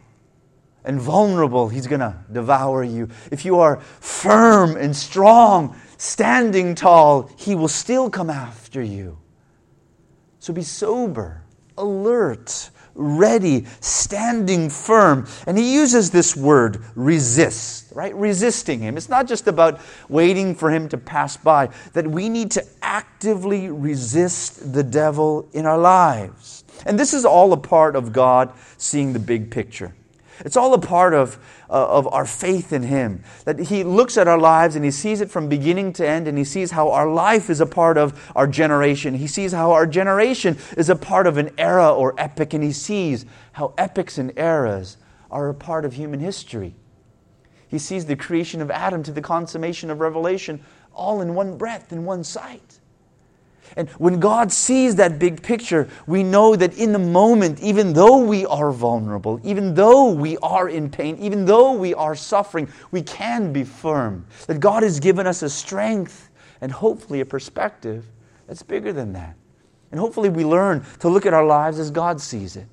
and 0.83 0.99
vulnerable, 0.99 1.69
He's 1.69 1.87
going 1.87 2.01
to 2.01 2.15
devour 2.31 2.83
you. 2.83 3.09
If 3.31 3.45
you 3.45 3.59
are 3.59 3.79
firm 3.79 4.75
and 4.75 4.95
strong, 4.95 5.75
standing 5.97 6.75
tall, 6.75 7.29
He 7.37 7.55
will 7.55 7.67
still 7.67 8.09
come 8.09 8.29
after 8.29 8.81
you. 8.81 9.17
So 10.39 10.51
be 10.51 10.63
sober, 10.63 11.43
alert, 11.77 12.69
ready, 12.95 13.65
standing 13.79 14.69
firm. 14.69 15.27
And 15.47 15.57
he 15.57 15.73
uses 15.73 16.11
this 16.11 16.35
word, 16.35 16.83
resist, 16.95 17.91
right? 17.95 18.13
Resisting 18.15 18.79
him. 18.79 18.97
It's 18.97 19.09
not 19.09 19.27
just 19.27 19.47
about 19.47 19.81
waiting 20.09 20.53
for 20.53 20.69
him 20.69 20.89
to 20.89 20.97
pass 20.97 21.37
by, 21.37 21.69
that 21.93 22.07
we 22.07 22.29
need 22.29 22.51
to 22.51 22.65
actively 22.81 23.69
resist 23.69 24.73
the 24.73 24.83
devil 24.83 25.47
in 25.53 25.65
our 25.65 25.77
lives. 25.77 26.62
And 26.85 26.99
this 26.99 27.13
is 27.13 27.25
all 27.25 27.53
a 27.53 27.57
part 27.57 27.95
of 27.95 28.13
God 28.13 28.53
seeing 28.77 29.13
the 29.13 29.19
big 29.19 29.51
picture. 29.51 29.93
It's 30.39 30.57
all 30.57 30.73
a 30.73 30.79
part 30.79 31.13
of, 31.13 31.37
uh, 31.69 31.87
of 31.87 32.11
our 32.11 32.25
faith 32.25 32.73
in 32.73 32.83
Him. 32.83 33.23
That 33.45 33.59
He 33.59 33.83
looks 33.83 34.17
at 34.17 34.27
our 34.27 34.39
lives 34.39 34.75
and 34.75 34.83
He 34.83 34.91
sees 34.91 35.21
it 35.21 35.29
from 35.29 35.47
beginning 35.47 35.93
to 35.93 36.07
end, 36.07 36.27
and 36.27 36.37
He 36.37 36.43
sees 36.43 36.71
how 36.71 36.89
our 36.91 37.09
life 37.09 37.49
is 37.49 37.61
a 37.61 37.65
part 37.65 37.97
of 37.97 38.31
our 38.35 38.47
generation. 38.47 39.13
He 39.13 39.27
sees 39.27 39.51
how 39.51 39.71
our 39.71 39.85
generation 39.85 40.57
is 40.75 40.89
a 40.89 40.95
part 40.95 41.27
of 41.27 41.37
an 41.37 41.51
era 41.57 41.93
or 41.93 42.15
epic, 42.17 42.53
and 42.53 42.63
He 42.63 42.71
sees 42.71 43.25
how 43.53 43.73
epics 43.77 44.17
and 44.17 44.37
eras 44.37 44.97
are 45.29 45.49
a 45.49 45.53
part 45.53 45.85
of 45.85 45.93
human 45.93 46.19
history. 46.19 46.75
He 47.67 47.79
sees 47.79 48.05
the 48.05 48.15
creation 48.15 48.61
of 48.61 48.69
Adam 48.69 49.01
to 49.03 49.11
the 49.11 49.21
consummation 49.21 49.89
of 49.89 49.99
Revelation 49.99 50.63
all 50.93 51.21
in 51.21 51.33
one 51.33 51.57
breath, 51.57 51.91
in 51.91 52.05
one 52.05 52.23
sight. 52.23 52.79
And 53.75 53.89
when 53.91 54.19
God 54.19 54.51
sees 54.51 54.95
that 54.95 55.17
big 55.17 55.41
picture, 55.41 55.89
we 56.05 56.23
know 56.23 56.55
that 56.55 56.77
in 56.77 56.91
the 56.93 56.99
moment, 56.99 57.59
even 57.61 57.93
though 57.93 58.17
we 58.17 58.45
are 58.45 58.71
vulnerable, 58.71 59.39
even 59.43 59.73
though 59.73 60.11
we 60.11 60.37
are 60.37 60.69
in 60.69 60.89
pain, 60.89 61.17
even 61.17 61.45
though 61.45 61.73
we 61.73 61.93
are 61.93 62.15
suffering, 62.15 62.69
we 62.91 63.01
can 63.01 63.51
be 63.51 63.63
firm. 63.63 64.25
That 64.47 64.59
God 64.59 64.83
has 64.83 64.99
given 64.99 65.25
us 65.25 65.41
a 65.41 65.49
strength 65.49 66.29
and 66.61 66.71
hopefully 66.71 67.21
a 67.21 67.25
perspective 67.25 68.05
that's 68.47 68.63
bigger 68.63 68.93
than 68.93 69.13
that. 69.13 69.35
And 69.91 69.99
hopefully 69.99 70.29
we 70.29 70.45
learn 70.45 70.85
to 70.99 71.09
look 71.09 71.25
at 71.25 71.33
our 71.33 71.45
lives 71.45 71.79
as 71.79 71.91
God 71.91 72.21
sees 72.21 72.55
it. 72.55 72.67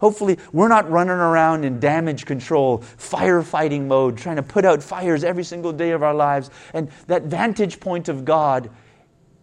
Hopefully, 0.00 0.38
we're 0.52 0.68
not 0.68 0.90
running 0.90 1.12
around 1.12 1.64
in 1.64 1.80
damage 1.80 2.26
control, 2.26 2.78
firefighting 2.98 3.86
mode, 3.86 4.18
trying 4.18 4.36
to 4.36 4.42
put 4.42 4.64
out 4.64 4.82
fires 4.82 5.24
every 5.24 5.44
single 5.44 5.72
day 5.72 5.92
of 5.92 6.02
our 6.02 6.12
lives. 6.12 6.50
And 6.74 6.90
that 7.06 7.22
vantage 7.22 7.80
point 7.80 8.08
of 8.08 8.24
God 8.24 8.68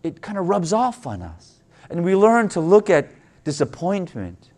it 0.04 0.22
kind 0.22 0.38
of 0.38 0.48
rubs 0.48 0.74
off 0.74 1.06
on 1.06 1.22
us. 1.22 1.60
And 1.90 2.04
we 2.04 2.16
learn 2.16 2.50
to 2.50 2.60
look 2.60 2.90
at 2.90 3.12
disappointment, 3.44 4.50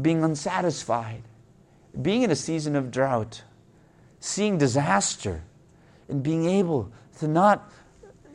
being 0.00 0.22
unsatisfied, 0.22 1.22
being 2.00 2.22
in 2.22 2.30
a 2.30 2.36
season 2.36 2.76
of 2.76 2.90
drought, 2.90 3.42
seeing 4.20 4.58
disaster, 4.58 5.42
and 6.08 6.22
being 6.22 6.46
able 6.46 6.92
to 7.18 7.28
not 7.28 7.70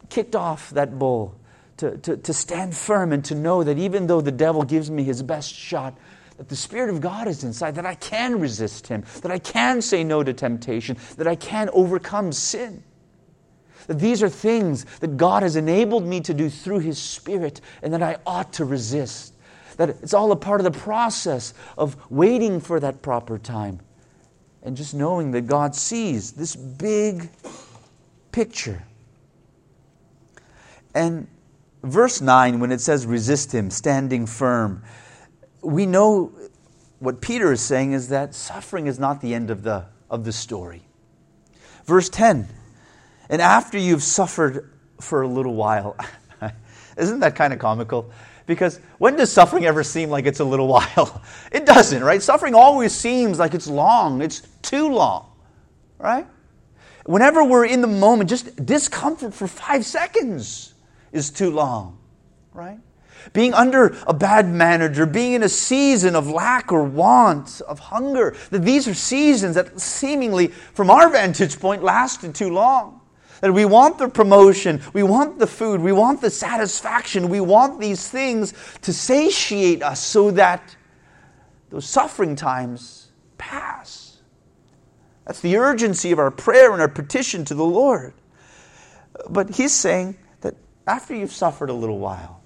kick 0.09 0.35
off 0.35 0.71
that 0.71 0.97
bull, 0.97 1.35
to, 1.77 1.97
to, 1.99 2.17
to 2.17 2.33
stand 2.33 2.75
firm 2.75 3.11
and 3.11 3.23
to 3.25 3.35
know 3.35 3.63
that 3.63 3.77
even 3.77 4.07
though 4.07 4.21
the 4.21 4.31
devil 4.31 4.63
gives 4.63 4.91
me 4.91 5.03
his 5.03 5.23
best 5.23 5.53
shot, 5.53 5.97
that 6.37 6.49
the 6.49 6.55
Spirit 6.55 6.89
of 6.89 7.01
God 7.01 7.27
is 7.27 7.43
inside, 7.43 7.75
that 7.75 7.85
I 7.85 7.95
can 7.95 8.39
resist 8.39 8.87
him, 8.87 9.03
that 9.21 9.31
I 9.31 9.39
can 9.39 9.81
say 9.81 10.03
no 10.03 10.23
to 10.23 10.33
temptation, 10.33 10.97
that 11.17 11.27
I 11.27 11.35
can 11.35 11.69
overcome 11.71 12.31
sin. 12.31 12.83
That 13.88 14.00
these 14.00 14.21
are 14.23 14.29
things 14.29 14.85
that 15.00 15.17
God 15.17 15.43
has 15.43 15.55
enabled 15.55 16.05
me 16.05 16.21
to 16.21 16.33
do 16.33 16.50
through 16.50 16.79
His 16.79 16.97
Spirit 16.97 17.61
and 17.81 17.93
that 17.93 18.01
I 18.01 18.17
ought 18.25 18.53
to 18.53 18.65
resist. 18.65 19.33
That 19.77 19.89
it's 19.89 20.13
all 20.13 20.31
a 20.31 20.35
part 20.35 20.59
of 20.59 20.65
the 20.65 20.79
process 20.79 21.53
of 21.77 21.95
waiting 22.11 22.59
for 22.59 22.79
that 22.79 23.01
proper 23.01 23.38
time 23.38 23.79
and 24.63 24.77
just 24.77 24.93
knowing 24.93 25.31
that 25.31 25.47
God 25.47 25.75
sees 25.75 26.33
this 26.33 26.55
big 26.55 27.29
picture. 28.31 28.83
And 30.93 31.27
verse 31.83 32.21
9, 32.21 32.59
when 32.59 32.71
it 32.71 32.81
says 32.81 33.05
resist 33.05 33.53
Him, 33.53 33.69
standing 33.69 34.25
firm, 34.25 34.83
we 35.61 35.85
know 35.85 36.31
what 37.00 37.21
Peter 37.21 37.51
is 37.51 37.61
saying 37.61 37.93
is 37.93 38.09
that 38.09 38.35
suffering 38.35 38.88
is 38.88 39.00
not 39.00 39.21
the 39.21 39.33
end 39.33 39.50
of 39.50 39.63
the, 39.63 39.85
of 40.09 40.23
the 40.23 40.31
story. 40.31 40.83
Verse 41.85 42.09
10 42.09 42.47
and 43.31 43.41
after 43.41 43.77
you've 43.77 44.03
suffered 44.03 44.69
for 45.00 45.21
a 45.21 45.27
little 45.27 45.55
while, 45.55 45.95
isn't 46.97 47.21
that 47.21 47.35
kind 47.35 47.53
of 47.53 47.59
comical? 47.59 48.11
Because 48.45 48.81
when 48.97 49.15
does 49.15 49.31
suffering 49.31 49.65
ever 49.65 49.83
seem 49.83 50.09
like 50.09 50.25
it's 50.25 50.41
a 50.41 50.45
little 50.45 50.67
while? 50.75 51.23
It 51.51 51.65
doesn't, 51.65 52.03
right? 52.03 52.21
Suffering 52.21 52.53
always 52.53 52.93
seems 52.93 53.39
like 53.39 53.53
it's 53.53 53.67
long, 53.67 54.21
it's 54.21 54.41
too 54.61 54.89
long, 54.89 55.31
right? 55.97 56.27
Whenever 57.05 57.43
we're 57.43 57.65
in 57.65 57.79
the 57.79 57.88
moment, 57.88 58.29
just 58.29 58.63
discomfort 58.65 59.33
for 59.33 59.47
five 59.47 59.85
seconds 59.85 60.73
is 61.13 61.31
too 61.31 61.51
long, 61.51 61.97
right? 62.53 62.79
Being 63.31 63.53
under 63.53 63.95
a 64.07 64.13
bad 64.13 64.50
manager, 64.50 65.05
being 65.05 65.33
in 65.33 65.43
a 65.43 65.50
season 65.50 66.17
of 66.17 66.27
lack 66.27 66.71
or 66.71 66.83
want, 66.83 67.61
of 67.61 67.79
hunger, 67.79 68.35
that 68.50 68.63
these 68.63 68.89
are 68.89 68.93
seasons 68.93 69.55
that 69.55 69.79
seemingly, 69.79 70.47
from 70.47 70.89
our 70.89 71.09
vantage 71.11 71.59
point, 71.61 71.81
lasted 71.81 72.35
too 72.35 72.50
long. 72.50 73.00
That 73.41 73.53
we 73.53 73.65
want 73.65 73.98
the 73.98 74.07
promotion, 74.07 74.81
we 74.93 75.03
want 75.03 75.39
the 75.39 75.48
food, 75.48 75.81
we 75.81 75.91
want 75.91 76.21
the 76.21 76.29
satisfaction, 76.29 77.27
we 77.27 77.41
want 77.41 77.79
these 77.79 78.07
things 78.07 78.53
to 78.81 78.93
satiate 78.93 79.81
us 79.81 80.00
so 80.00 80.31
that 80.31 80.75
those 81.71 81.86
suffering 81.86 82.36
times 82.36 83.10
pass. 83.39 84.19
That's 85.25 85.39
the 85.39 85.57
urgency 85.57 86.12
of 86.12 86.19
our 86.19 86.29
prayer 86.29 86.71
and 86.71 86.81
our 86.81 86.88
petition 86.88 87.43
to 87.45 87.55
the 87.55 87.65
Lord. 87.65 88.13
But 89.29 89.55
he's 89.55 89.74
saying 89.74 90.17
that 90.41 90.55
after 90.86 91.15
you've 91.15 91.31
suffered 91.31 91.69
a 91.69 91.74
little 91.74 92.00
while, 92.00 92.43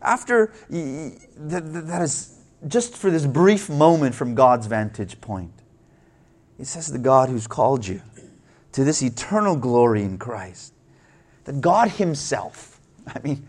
after 0.00 0.52
that 0.70 2.00
is 2.02 2.38
just 2.66 2.96
for 2.96 3.10
this 3.10 3.26
brief 3.26 3.68
moment 3.68 4.14
from 4.14 4.34
God's 4.34 4.66
vantage 4.66 5.20
point, 5.20 5.52
he 6.56 6.64
says, 6.64 6.90
The 6.90 6.98
God 6.98 7.28
who's 7.28 7.46
called 7.46 7.86
you 7.86 8.00
to 8.72 8.84
this 8.84 9.02
eternal 9.02 9.56
glory 9.56 10.02
in 10.02 10.18
Christ. 10.18 10.72
That 11.44 11.60
God 11.60 11.88
Himself, 11.88 12.80
I 13.06 13.20
mean, 13.20 13.48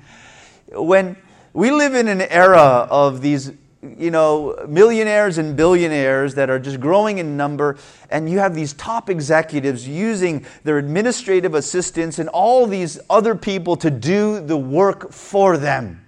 when 0.72 1.18
we 1.54 1.72
live 1.72 1.96
in 1.96 2.08
an 2.08 2.22
era 2.22 2.88
of 2.90 3.22
these 3.22 3.52
you 3.82 4.12
know, 4.12 4.66
millionaires 4.68 5.38
and 5.38 5.56
billionaires 5.56 6.36
that 6.36 6.50
are 6.50 6.60
just 6.60 6.80
growing 6.80 7.18
in 7.18 7.38
number, 7.38 7.78
and 8.10 8.30
you 8.30 8.40
have 8.40 8.54
these 8.54 8.74
top 8.74 9.10
executives 9.10 9.88
using 9.88 10.46
their 10.64 10.78
administrative 10.78 11.56
assistants 11.56 12.20
and 12.20 12.28
all 12.30 12.66
these 12.66 13.00
other 13.10 13.36
people 13.36 13.78
to 13.78 13.90
do 13.90 14.42
the 14.42 14.58
work 14.58 15.14
for 15.14 15.58
them. 15.58 16.06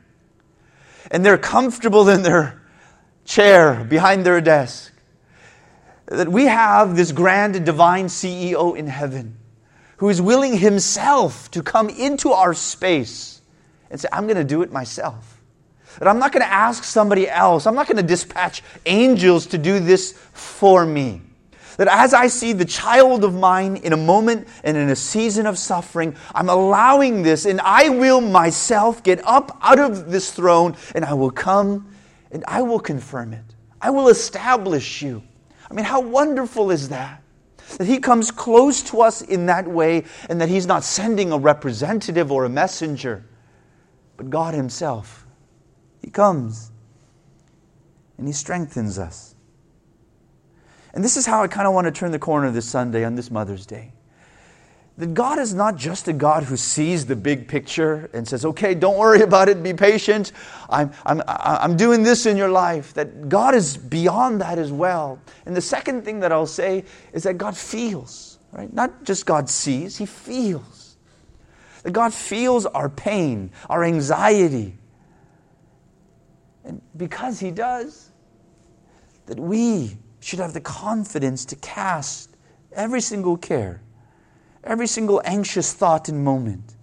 And 1.12 1.26
they're 1.26 1.38
comfortable 1.38 2.10
in 2.10 2.24
their 2.24 2.62
chair 3.24 3.86
behind 3.86 4.26
their 4.26 4.42
desk 4.42 4.91
that 6.18 6.28
we 6.28 6.46
have 6.46 6.96
this 6.96 7.12
grand 7.12 7.66
divine 7.66 8.08
CEO 8.08 8.76
in 8.76 8.88
heaven 8.88 9.38
who 9.98 10.10
is 10.10 10.22
willing 10.22 10.58
himself 10.58 11.50
to 11.52 11.62
come 11.62 11.90
into 11.90 12.32
our 12.32 12.54
space 12.54 13.42
and 13.90 14.00
say, 14.00 14.10
I'm 14.12 14.26
going 14.26 14.38
to 14.38 14.44
do 14.44 14.62
it 14.62 14.72
myself. 14.72 15.42
That 16.00 16.08
I'm 16.08 16.20
not 16.20 16.32
going 16.32 16.44
to 16.44 16.52
ask 16.52 16.84
somebody 16.84 17.30
else, 17.30 17.68
I'm 17.68 17.76
not 17.76 17.88
going 17.88 17.98
to 17.98 18.04
dispatch 18.04 18.64
angels 18.86 19.48
to 19.48 19.58
do 19.58 19.80
this 19.80 20.14
for 20.34 20.86
me. 20.86 21.22
That 21.78 21.88
as 21.88 22.14
I 22.14 22.28
see 22.28 22.54
the 22.54 22.66
child 22.66 23.24
of 23.24 23.34
mine 23.34 23.78
in 23.78 23.94
a 23.94 23.98
moment 23.98 24.48
and 24.64 24.76
in 24.76 24.90
a 24.90 24.96
season 24.96 25.46
of 25.46 25.58
suffering, 25.58 26.16
I'm 26.36 26.50
allowing 26.50 27.24
this, 27.24 27.46
and 27.46 27.62
I 27.62 27.90
will 27.90 28.22
myself 28.22 29.04
get 29.04 29.26
up 29.26 29.58
out 29.62 29.80
of 29.80 30.12
this 30.12 30.32
throne 30.32 30.76
and 30.94 31.06
I 31.06 31.14
will 31.14 31.32
come 31.32 31.94
and 32.32 32.44
I 32.48 32.62
will 32.62 32.80
confirm 32.80 33.34
it. 33.34 33.46
I 33.82 33.90
will 33.90 34.10
establish 34.10 35.02
you. 35.02 35.24
I 35.72 35.74
mean, 35.74 35.86
how 35.86 36.02
wonderful 36.02 36.70
is 36.70 36.90
that? 36.90 37.24
That 37.78 37.88
He 37.88 38.00
comes 38.00 38.30
close 38.30 38.84
to 38.84 39.02
us 39.02 39.22
in 39.22 39.46
that 39.46 39.66
way 39.66 40.04
and 40.30 40.42
that 40.42 40.50
He's 40.50 40.68
not 40.68 40.84
sending 40.84 41.32
a 41.32 41.38
representative 41.38 42.30
or 42.30 42.44
a 42.44 42.50
messenger, 42.50 43.24
but 44.18 44.30
God 44.30 44.54
Himself. 44.54 45.26
He 46.02 46.12
comes 46.12 46.72
and 48.18 48.28
He 48.28 48.34
strengthens 48.34 49.00
us. 49.00 49.34
And 50.94 51.02
this 51.02 51.16
is 51.16 51.26
how 51.26 51.42
I 51.42 51.48
kind 51.48 51.66
of 51.66 51.74
want 51.74 51.86
to 51.86 51.92
turn 51.92 52.12
the 52.12 52.20
corner 52.20 52.52
this 52.52 52.66
Sunday 52.66 53.06
on 53.06 53.16
this 53.16 53.32
Mother's 53.32 53.66
Day 53.66 53.94
that 54.98 55.14
God 55.14 55.40
is 55.40 55.54
not 55.54 55.78
just 55.78 56.08
a 56.08 56.14
God 56.14 56.44
who 56.44 56.58
sees 56.58 57.06
the 57.06 57.16
big 57.16 57.48
picture 57.48 58.10
and 58.14 58.28
says, 58.28 58.46
okay, 58.46 58.74
don't 58.76 58.98
worry 58.98 59.22
about 59.24 59.50
it, 59.50 59.64
be 59.64 59.74
patient. 59.74 60.32
I'm, 60.70 60.92
I'm, 61.06 61.22
I'm 61.28 61.78
doing 61.78 62.04
this 62.04 62.26
in 62.26 62.38
your 62.38 62.50
life. 62.50 62.94
That 62.94 63.30
God 63.30 63.56
is 63.56 63.78
beyond 63.78 64.42
that 64.42 64.58
as 64.58 64.72
well. 64.72 65.20
And 65.46 65.56
the 65.56 65.62
second 65.62 66.04
thing 66.04 66.20
that 66.20 66.32
I'll 66.32 66.46
say 66.46 66.84
is 67.14 67.24
that 67.24 67.38
God 67.38 67.58
feels, 67.58 68.40
right? 68.52 68.72
Not 68.72 69.04
just 69.04 69.26
God 69.26 69.50
sees, 69.50 69.98
He 69.98 70.06
feels. 70.06 70.98
That 71.84 71.92
God 71.92 72.14
feels 72.14 72.66
our 72.66 72.90
pain, 72.90 73.52
our 73.70 73.84
anxiety. 73.84 74.78
And 76.64 76.82
because 76.96 77.40
He 77.40 77.50
does, 77.50 78.12
that 79.26 79.40
we 79.40 79.98
should 80.20 80.40
have 80.40 80.54
the 80.54 80.62
confidence 80.62 81.46
to 81.46 81.56
cast 81.56 82.36
every 82.74 83.02
single 83.02 83.38
care, 83.38 83.82
every 84.64 84.88
single 84.88 85.22
anxious 85.26 85.74
thought 85.74 86.10
and 86.10 86.24
moment 86.24 86.76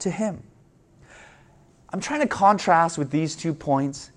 to 0.00 0.10
Him. 0.10 0.42
I'm 1.90 2.00
trying 2.00 2.20
to 2.20 2.26
contrast 2.26 2.98
with 2.98 3.10
these 3.10 3.36
two 3.36 3.54
points 3.54 4.10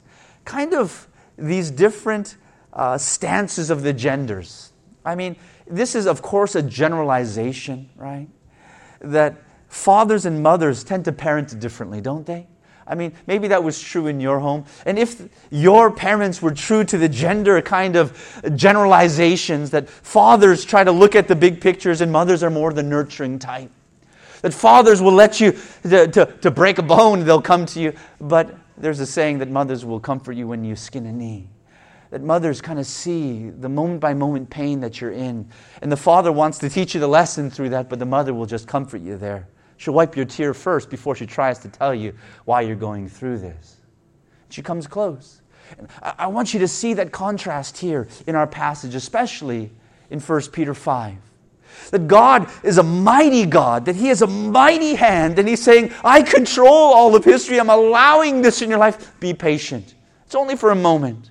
kind 0.45 0.73
of 0.73 1.07
these 1.37 1.69
different 1.69 2.37
uh, 2.73 2.97
stances 2.97 3.69
of 3.69 3.83
the 3.83 3.93
genders. 3.93 4.71
I 5.05 5.13
mean, 5.15 5.35
this 5.67 5.93
is, 5.93 6.07
of 6.07 6.21
course, 6.21 6.55
a 6.55 6.63
generalization, 6.63 7.89
right? 7.95 8.27
That 9.01 9.35
fathers 9.67 10.25
and 10.25 10.41
mothers 10.41 10.83
tend 10.83 11.05
to 11.05 11.11
parent 11.11 11.59
differently, 11.59 12.01
don't 12.01 12.25
they? 12.25 12.47
I 12.87 12.95
mean, 12.95 13.13
maybe 13.27 13.49
that 13.49 13.63
was 13.63 13.81
true 13.81 14.07
in 14.07 14.21
your 14.21 14.39
home. 14.39 14.65
And 14.85 14.97
if 14.97 15.21
your 15.51 15.91
parents 15.91 16.41
were 16.41 16.53
true 16.53 16.83
to 16.85 16.97
the 16.97 17.09
gender 17.09 17.61
kind 17.61 17.95
of 17.97 18.41
generalizations, 18.55 19.71
that 19.71 19.89
fathers 19.89 20.63
try 20.63 20.83
to 20.83 20.91
look 20.91 21.15
at 21.15 21.27
the 21.27 21.35
big 21.35 21.59
pictures 21.59 21.99
and 22.01 22.11
mothers 22.11 22.43
are 22.43 22.49
more 22.49 22.71
the 22.71 22.83
nurturing 22.83 23.39
type. 23.39 23.69
That 24.41 24.53
fathers 24.53 25.01
will 25.01 25.13
let 25.13 25.41
you, 25.41 25.57
to, 25.83 26.07
to, 26.07 26.25
to 26.41 26.51
break 26.51 26.77
a 26.77 26.83
bone, 26.83 27.25
they'll 27.25 27.41
come 27.41 27.65
to 27.67 27.79
you. 27.79 27.93
But 28.21 28.55
there's 28.77 28.99
a 28.99 29.05
saying 29.05 29.39
that 29.39 29.49
mothers 29.49 29.83
will 29.83 29.99
comfort 29.99 30.33
you 30.33 30.47
when 30.47 30.63
you 30.63 30.75
skin 30.75 31.05
a 31.07 31.11
knee. 31.11 31.49
That 32.11 32.21
mothers 32.21 32.61
kind 32.61 32.79
of 32.79 32.85
see 32.85 33.49
the 33.49 33.67
moment 33.67 33.99
by 33.99 34.13
moment 34.13 34.49
pain 34.49 34.79
that 34.79 35.01
you're 35.01 35.11
in. 35.11 35.49
And 35.81 35.91
the 35.91 35.97
father 35.97 36.31
wants 36.31 36.57
to 36.59 36.69
teach 36.69 36.93
you 36.93 37.01
the 37.01 37.07
lesson 37.07 37.49
through 37.49 37.69
that, 37.69 37.89
but 37.89 37.99
the 37.99 38.05
mother 38.05 38.33
will 38.33 38.45
just 38.45 38.65
comfort 38.67 39.01
you 39.01 39.17
there. 39.17 39.47
She'll 39.77 39.93
wipe 39.93 40.15
your 40.15 40.25
tear 40.25 40.53
first 40.53 40.89
before 40.89 41.15
she 41.15 41.25
tries 41.25 41.59
to 41.59 41.69
tell 41.69 41.93
you 41.93 42.13
why 42.45 42.61
you're 42.61 42.75
going 42.75 43.07
through 43.07 43.37
this. 43.37 43.77
She 44.49 44.61
comes 44.61 44.87
close. 44.87 45.41
And 45.77 45.87
I 46.01 46.27
want 46.27 46.53
you 46.53 46.59
to 46.61 46.67
see 46.67 46.93
that 46.95 47.11
contrast 47.11 47.77
here 47.77 48.07
in 48.25 48.35
our 48.35 48.47
passage, 48.47 48.95
especially 48.95 49.71
in 50.09 50.19
1 50.19 50.41
Peter 50.51 50.73
5. 50.73 51.15
That 51.91 52.07
God 52.07 52.49
is 52.63 52.77
a 52.77 52.83
mighty 52.83 53.45
God, 53.45 53.85
that 53.85 53.95
He 53.95 54.07
has 54.07 54.21
a 54.21 54.27
mighty 54.27 54.95
hand, 54.95 55.37
and 55.37 55.47
He's 55.47 55.61
saying, 55.61 55.93
I 56.03 56.23
control 56.23 56.71
all 56.71 57.15
of 57.15 57.23
history. 57.23 57.59
I'm 57.59 57.69
allowing 57.69 58.41
this 58.41 58.61
in 58.61 58.69
your 58.69 58.79
life. 58.79 59.19
Be 59.19 59.33
patient. 59.33 59.93
It's 60.25 60.33
only 60.33 60.55
for 60.55 60.71
a 60.71 60.75
moment. 60.75 61.29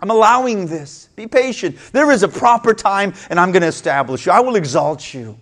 I'm 0.00 0.10
allowing 0.10 0.66
this. 0.66 1.08
Be 1.16 1.26
patient. 1.26 1.76
There 1.92 2.12
is 2.12 2.22
a 2.22 2.28
proper 2.28 2.72
time, 2.72 3.14
and 3.30 3.40
I'm 3.40 3.50
going 3.50 3.62
to 3.62 3.68
establish 3.68 4.26
you. 4.26 4.32
I 4.32 4.40
will 4.40 4.54
exalt 4.54 5.12
you. 5.12 5.36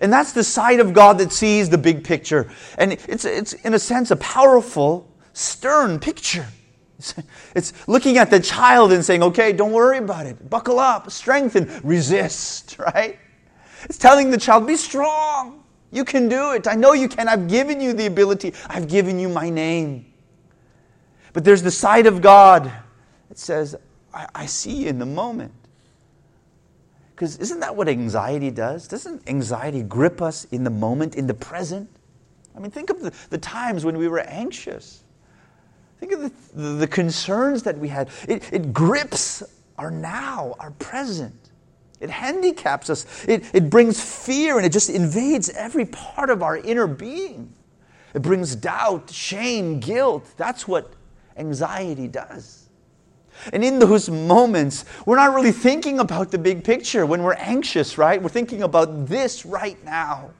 And 0.00 0.12
that's 0.12 0.32
the 0.32 0.44
side 0.44 0.80
of 0.80 0.92
God 0.92 1.18
that 1.18 1.32
sees 1.32 1.68
the 1.68 1.78
big 1.78 2.04
picture. 2.04 2.50
And 2.78 2.92
it's, 2.92 3.24
it's 3.24 3.52
in 3.52 3.74
a 3.74 3.78
sense, 3.78 4.10
a 4.10 4.16
powerful, 4.16 5.10
stern 5.32 5.98
picture. 5.98 6.46
It's 7.54 7.72
looking 7.88 8.18
at 8.18 8.30
the 8.30 8.40
child 8.40 8.92
and 8.92 9.04
saying, 9.04 9.22
okay, 9.22 9.52
don't 9.52 9.72
worry 9.72 9.98
about 9.98 10.26
it. 10.26 10.50
Buckle 10.50 10.78
up, 10.78 11.10
strengthen, 11.10 11.80
resist, 11.82 12.78
right? 12.94 13.18
It's 13.84 13.98
telling 13.98 14.30
the 14.30 14.38
child, 14.38 14.66
be 14.66 14.76
strong. 14.76 15.64
You 15.90 16.04
can 16.04 16.28
do 16.28 16.52
it. 16.52 16.68
I 16.68 16.74
know 16.74 16.92
you 16.92 17.08
can. 17.08 17.28
I've 17.28 17.48
given 17.48 17.80
you 17.80 17.92
the 17.92 18.06
ability, 18.06 18.54
I've 18.68 18.86
given 18.88 19.18
you 19.18 19.28
my 19.28 19.50
name. 19.50 20.12
But 21.32 21.44
there's 21.44 21.62
the 21.62 21.70
side 21.70 22.06
of 22.06 22.20
God 22.20 22.70
that 23.28 23.38
says, 23.38 23.76
I, 24.12 24.26
I 24.34 24.46
see 24.46 24.82
you 24.82 24.88
in 24.88 24.98
the 24.98 25.06
moment. 25.06 25.52
Because 27.20 27.36
isn't 27.36 27.60
that 27.60 27.76
what 27.76 27.86
anxiety 27.86 28.50
does? 28.50 28.88
Doesn't 28.88 29.28
anxiety 29.28 29.82
grip 29.82 30.22
us 30.22 30.44
in 30.44 30.64
the 30.64 30.70
moment, 30.70 31.16
in 31.16 31.26
the 31.26 31.34
present? 31.34 31.90
I 32.56 32.60
mean, 32.60 32.70
think 32.70 32.88
of 32.88 33.02
the, 33.02 33.12
the 33.28 33.36
times 33.36 33.84
when 33.84 33.98
we 33.98 34.08
were 34.08 34.20
anxious. 34.20 35.04
Think 35.98 36.12
of 36.12 36.22
the, 36.22 36.32
the, 36.54 36.68
the 36.76 36.86
concerns 36.86 37.62
that 37.64 37.76
we 37.76 37.88
had. 37.88 38.08
It, 38.26 38.50
it 38.50 38.72
grips 38.72 39.42
our 39.76 39.90
now, 39.90 40.54
our 40.58 40.70
present. 40.70 41.50
It 42.00 42.08
handicaps 42.08 42.88
us. 42.88 43.04
It, 43.28 43.44
it 43.52 43.68
brings 43.68 44.00
fear 44.00 44.56
and 44.56 44.64
it 44.64 44.72
just 44.72 44.88
invades 44.88 45.50
every 45.50 45.84
part 45.84 46.30
of 46.30 46.42
our 46.42 46.56
inner 46.56 46.86
being. 46.86 47.52
It 48.14 48.22
brings 48.22 48.56
doubt, 48.56 49.10
shame, 49.10 49.78
guilt. 49.78 50.24
That's 50.38 50.66
what 50.66 50.94
anxiety 51.36 52.08
does. 52.08 52.59
And 53.52 53.64
in 53.64 53.78
those 53.78 54.08
moments, 54.08 54.84
we're 55.06 55.16
not 55.16 55.34
really 55.34 55.52
thinking 55.52 55.98
about 55.98 56.30
the 56.30 56.38
big 56.38 56.64
picture. 56.64 57.06
When 57.06 57.22
we're 57.22 57.34
anxious, 57.34 57.96
right? 57.96 58.22
We're 58.22 58.28
thinking 58.28 58.62
about 58.62 59.06
this 59.06 59.46
right 59.46 59.82
now. 59.84 60.30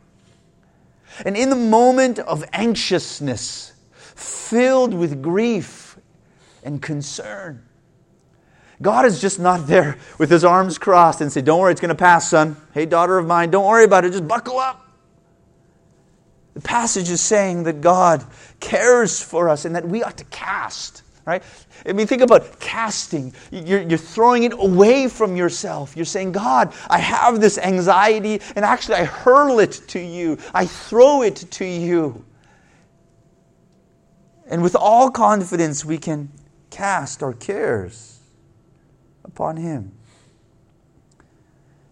And 1.25 1.37
in 1.37 1.51
the 1.51 1.57
moment 1.57 2.19
of 2.19 2.45
anxiousness, 2.53 3.73
filled 3.93 4.95
with 4.95 5.23
grief 5.23 5.99
and 6.63 6.81
concern, 6.81 7.67
God 8.83 9.05
is 9.05 9.21
just 9.21 9.39
not 9.39 9.67
there 9.67 9.99
with 10.19 10.31
his 10.31 10.45
arms 10.45 10.79
crossed 10.79 11.21
and 11.21 11.31
say, 11.31 11.43
Don't 11.43 11.61
worry, 11.61 11.73
it's 11.73 11.81
going 11.81 11.91
to 11.91 11.95
pass, 11.95 12.31
son. 12.31 12.57
Hey, 12.73 12.87
daughter 12.87 13.19
of 13.19 13.27
mine, 13.27 13.51
don't 13.51 13.67
worry 13.67 13.85
about 13.85 14.05
it. 14.05 14.13
Just 14.13 14.27
buckle 14.27 14.59
up. 14.59 14.87
The 16.55 16.61
passage 16.61 17.11
is 17.11 17.21
saying 17.21 17.65
that 17.65 17.81
God 17.81 18.25
cares 18.59 19.23
for 19.23 19.49
us 19.49 19.65
and 19.65 19.77
that 19.77 19.87
we 19.87 20.03
ought 20.03 20.17
to 20.19 20.25
cast 20.25 21.03
right? 21.27 21.43
I 21.87 21.93
mean, 21.93 22.07
think 22.07 22.23
about 22.23 22.61
casting. 22.61 23.33
You're, 23.51 23.83
you're 23.83 23.99
throwing 23.99 24.45
it 24.45 24.53
away 24.53 25.09
from 25.09 25.37
yourself. 25.37 25.97
You're 25.97 26.05
saying, 26.05 26.33
God, 26.33 26.73
I 26.89 26.99
have 26.99 27.41
this 27.41 27.59
anxiety, 27.59 28.41
and 28.57 28.65
actually, 28.65 28.97
I 28.97 29.05
hurl 29.05 29.61
it 29.61 29.83
to 29.89 30.01
you, 30.01 30.39
I 30.55 30.67
throw 30.67 31.23
it 31.23 31.37
to 31.37 31.65
you. 31.65 32.25
And 34.47 34.63
with 34.63 34.75
all 34.75 35.11
confidence, 35.11 35.85
we 35.85 35.99
can 35.99 36.31
cast 36.71 37.23
our 37.23 37.33
cares 37.33 38.19
upon 39.25 39.57
Him. 39.57 39.93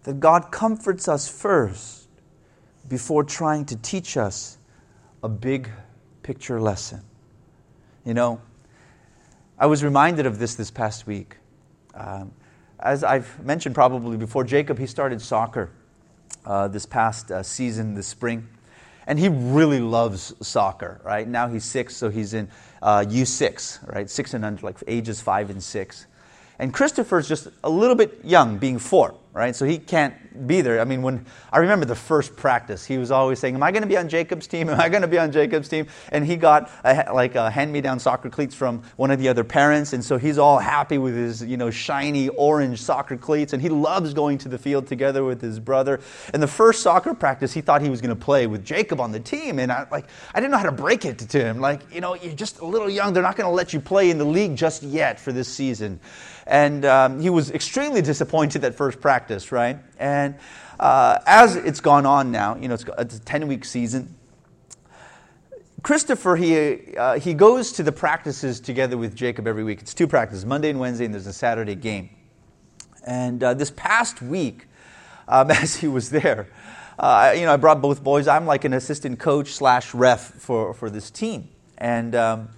That 0.03 0.21
God 0.21 0.51
comforts 0.51 1.07
us 1.07 1.29
first 1.29 2.09
before 2.89 3.23
trying 3.23 3.67
to 3.67 3.77
teach 3.77 4.17
us 4.17 4.59
a 5.23 5.29
big 5.29 5.71
picture 6.23 6.61
lesson. 6.61 7.03
You 8.05 8.15
know, 8.15 8.41
I 9.61 9.67
was 9.67 9.83
reminded 9.83 10.25
of 10.25 10.39
this 10.39 10.55
this 10.55 10.71
past 10.71 11.09
week. 11.09 11.37
Um, 11.93 12.31
as 12.79 13.03
I've 13.03 13.45
mentioned 13.45 13.75
probably 13.75 14.17
before, 14.17 14.45
Jacob, 14.45 14.79
he 14.79 14.87
started 14.87 15.21
soccer 15.21 15.71
uh, 16.47 16.69
this 16.69 16.87
past 16.87 17.33
uh, 17.33 17.43
season, 17.43 17.95
this 17.95 18.07
spring. 18.07 18.47
And 19.09 19.19
he 19.19 19.29
really 19.29 19.81
loves 19.81 20.33
soccer, 20.47 21.01
right? 21.03 21.27
Now 21.27 21.49
he's 21.49 21.65
six, 21.65 21.97
so 21.97 22.09
he's 22.09 22.35
in 22.35 22.49
uh, 22.83 23.05
U6, 23.09 23.93
right? 23.93 24.09
Six 24.09 24.35
and 24.35 24.45
under, 24.45 24.65
like 24.65 24.77
ages 24.87 25.21
five 25.21 25.51
and 25.51 25.61
six. 25.61 26.07
And 26.61 26.73
Christopher's 26.73 27.29
just 27.29 27.49
a 27.65 27.71
little 27.71 27.97
bit 27.97 28.21
young, 28.23 28.59
being 28.59 28.79
four 28.79 29.17
right? 29.39 29.55
So 29.55 29.65
he 29.65 29.79
can't 29.79 30.47
be 30.49 30.61
there. 30.63 30.81
I 30.81 30.85
mean, 30.85 31.03
when 31.03 31.25
I 31.53 31.59
remember 31.59 31.87
the 31.87 31.95
first 31.95 32.37
practice, 32.37 32.85
he 32.85 32.99
was 32.99 33.13
always 33.13 33.39
saying, 33.39 33.55
"Am 33.55 33.63
I 33.63 33.71
going 33.71 33.83
to 33.83 33.89
be 33.89 33.97
on 33.97 34.09
Jacob's 34.09 34.49
team? 34.49 34.69
Am 34.69 34.81
I 34.81 34.89
going 34.89 35.03
to 35.03 35.09
be 35.09 35.19
on 35.19 35.31
Jacob's 35.31 35.69
team?" 35.69 35.87
And 36.11 36.27
he 36.27 36.37
got 36.37 36.71
a, 36.85 37.13
like 37.15 37.37
a 37.37 37.49
hand-me-down 37.49 38.01
soccer 38.01 38.31
cleats 38.31 38.55
from 38.55 38.83
one 38.97 39.13
of 39.13 39.21
the 39.21 39.29
other 39.29 39.45
parents, 39.45 39.93
and 39.93 40.05
so 40.05 40.19
he's 40.19 40.39
all 40.39 40.59
happy 40.59 40.99
with 40.99 41.15
his 41.15 41.45
you 41.45 41.57
know 41.57 41.71
shiny 41.71 42.29
orange 42.31 42.83
soccer 42.83 43.17
cleats, 43.17 43.53
and 43.53 43.63
he 43.63 43.69
loves 43.69 44.13
going 44.13 44.39
to 44.39 44.49
the 44.49 44.59
field 44.59 44.89
together 44.89 45.23
with 45.23 45.41
his 45.41 45.61
brother. 45.61 46.01
And 46.35 46.43
the 46.43 46.49
first 46.49 46.83
soccer 46.83 47.15
practice, 47.15 47.53
he 47.53 47.61
thought 47.61 47.81
he 47.81 47.91
was 47.91 48.01
going 48.01 48.17
to 48.17 48.25
play 48.25 48.49
with 48.49 48.65
Jacob 48.65 49.01
on 49.01 49.13
the 49.13 49.21
team, 49.21 49.61
and 49.61 49.71
I 49.71 49.87
like 49.93 50.07
I 50.35 50.41
didn't 50.41 50.51
know 50.51 50.59
how 50.59 50.65
to 50.65 50.73
break 50.73 51.05
it 51.05 51.19
to 51.19 51.39
him. 51.39 51.61
Like 51.61 51.95
you 51.95 52.01
know, 52.01 52.15
you're 52.15 52.35
just 52.35 52.59
a 52.59 52.67
little 52.67 52.91
young; 52.91 53.13
they're 53.13 53.23
not 53.23 53.37
going 53.37 53.49
to 53.49 53.55
let 53.55 53.73
you 53.73 53.81
play 53.81 54.11
in 54.11 54.19
the 54.19 54.25
league 54.25 54.57
just 54.57 54.83
yet 54.83 55.21
for 55.21 55.33
this 55.33 55.49
season. 55.49 56.01
And 56.49 56.87
um, 56.87 57.21
he 57.21 57.29
was 57.29 57.51
extremely 57.51 58.01
disappointed 58.01 58.65
at 58.65 58.75
first 58.75 59.01
practice, 59.01 59.53
right? 59.53 59.79
And 59.99 60.35
uh, 60.81 61.19
as 61.27 61.57
it's 61.57 61.81
gone 61.81 62.07
on 62.07 62.33
now, 62.33 62.57
you 62.57 62.69
know, 62.69 62.75
it's, 62.75 62.87
it's 62.99 63.17
a 63.19 63.21
10 63.21 63.47
week 63.47 63.67
season. 63.67 64.15
Christopher, 65.83 66.37
he, 66.37 66.97
uh, 66.97 67.21
he 67.21 67.35
goes 67.35 67.71
to 67.73 67.83
the 67.83 67.93
practices 67.93 68.61
together 68.61 68.97
with 68.97 69.15
Jacob 69.15 69.47
every 69.47 69.63
week. 69.63 69.81
It's 69.81 69.95
two 69.95 70.09
practices, 70.09 70.45
Monday 70.45 70.71
and 70.71 70.81
Wednesday, 70.81 71.05
and 71.05 71.15
there's 71.15 71.27
a 71.27 71.33
Saturday 71.33 71.75
game. 71.75 72.11
And 73.07 73.43
uh, 73.43 73.55
this 73.55 73.71
past 73.71 74.23
week, 74.23 74.67
um, 75.29 75.51
as 75.53 75.77
he 75.77 75.87
was 75.87 76.11
there, 76.11 76.49
uh, 76.99 77.33
you 77.37 77.43
know, 77.43 77.53
I 77.53 77.57
brought 77.57 77.81
both 77.81 78.03
boys. 78.03 78.27
I'm 78.27 78.47
like 78.47 78.65
an 78.65 78.73
assistant 78.73 79.19
coach 79.19 79.53
slash 79.53 79.95
ref 79.95 80.21
for, 80.21 80.75
for 80.75 80.89
this 80.91 81.11
team. 81.11 81.49
And 81.77 82.15
um, 82.17 82.49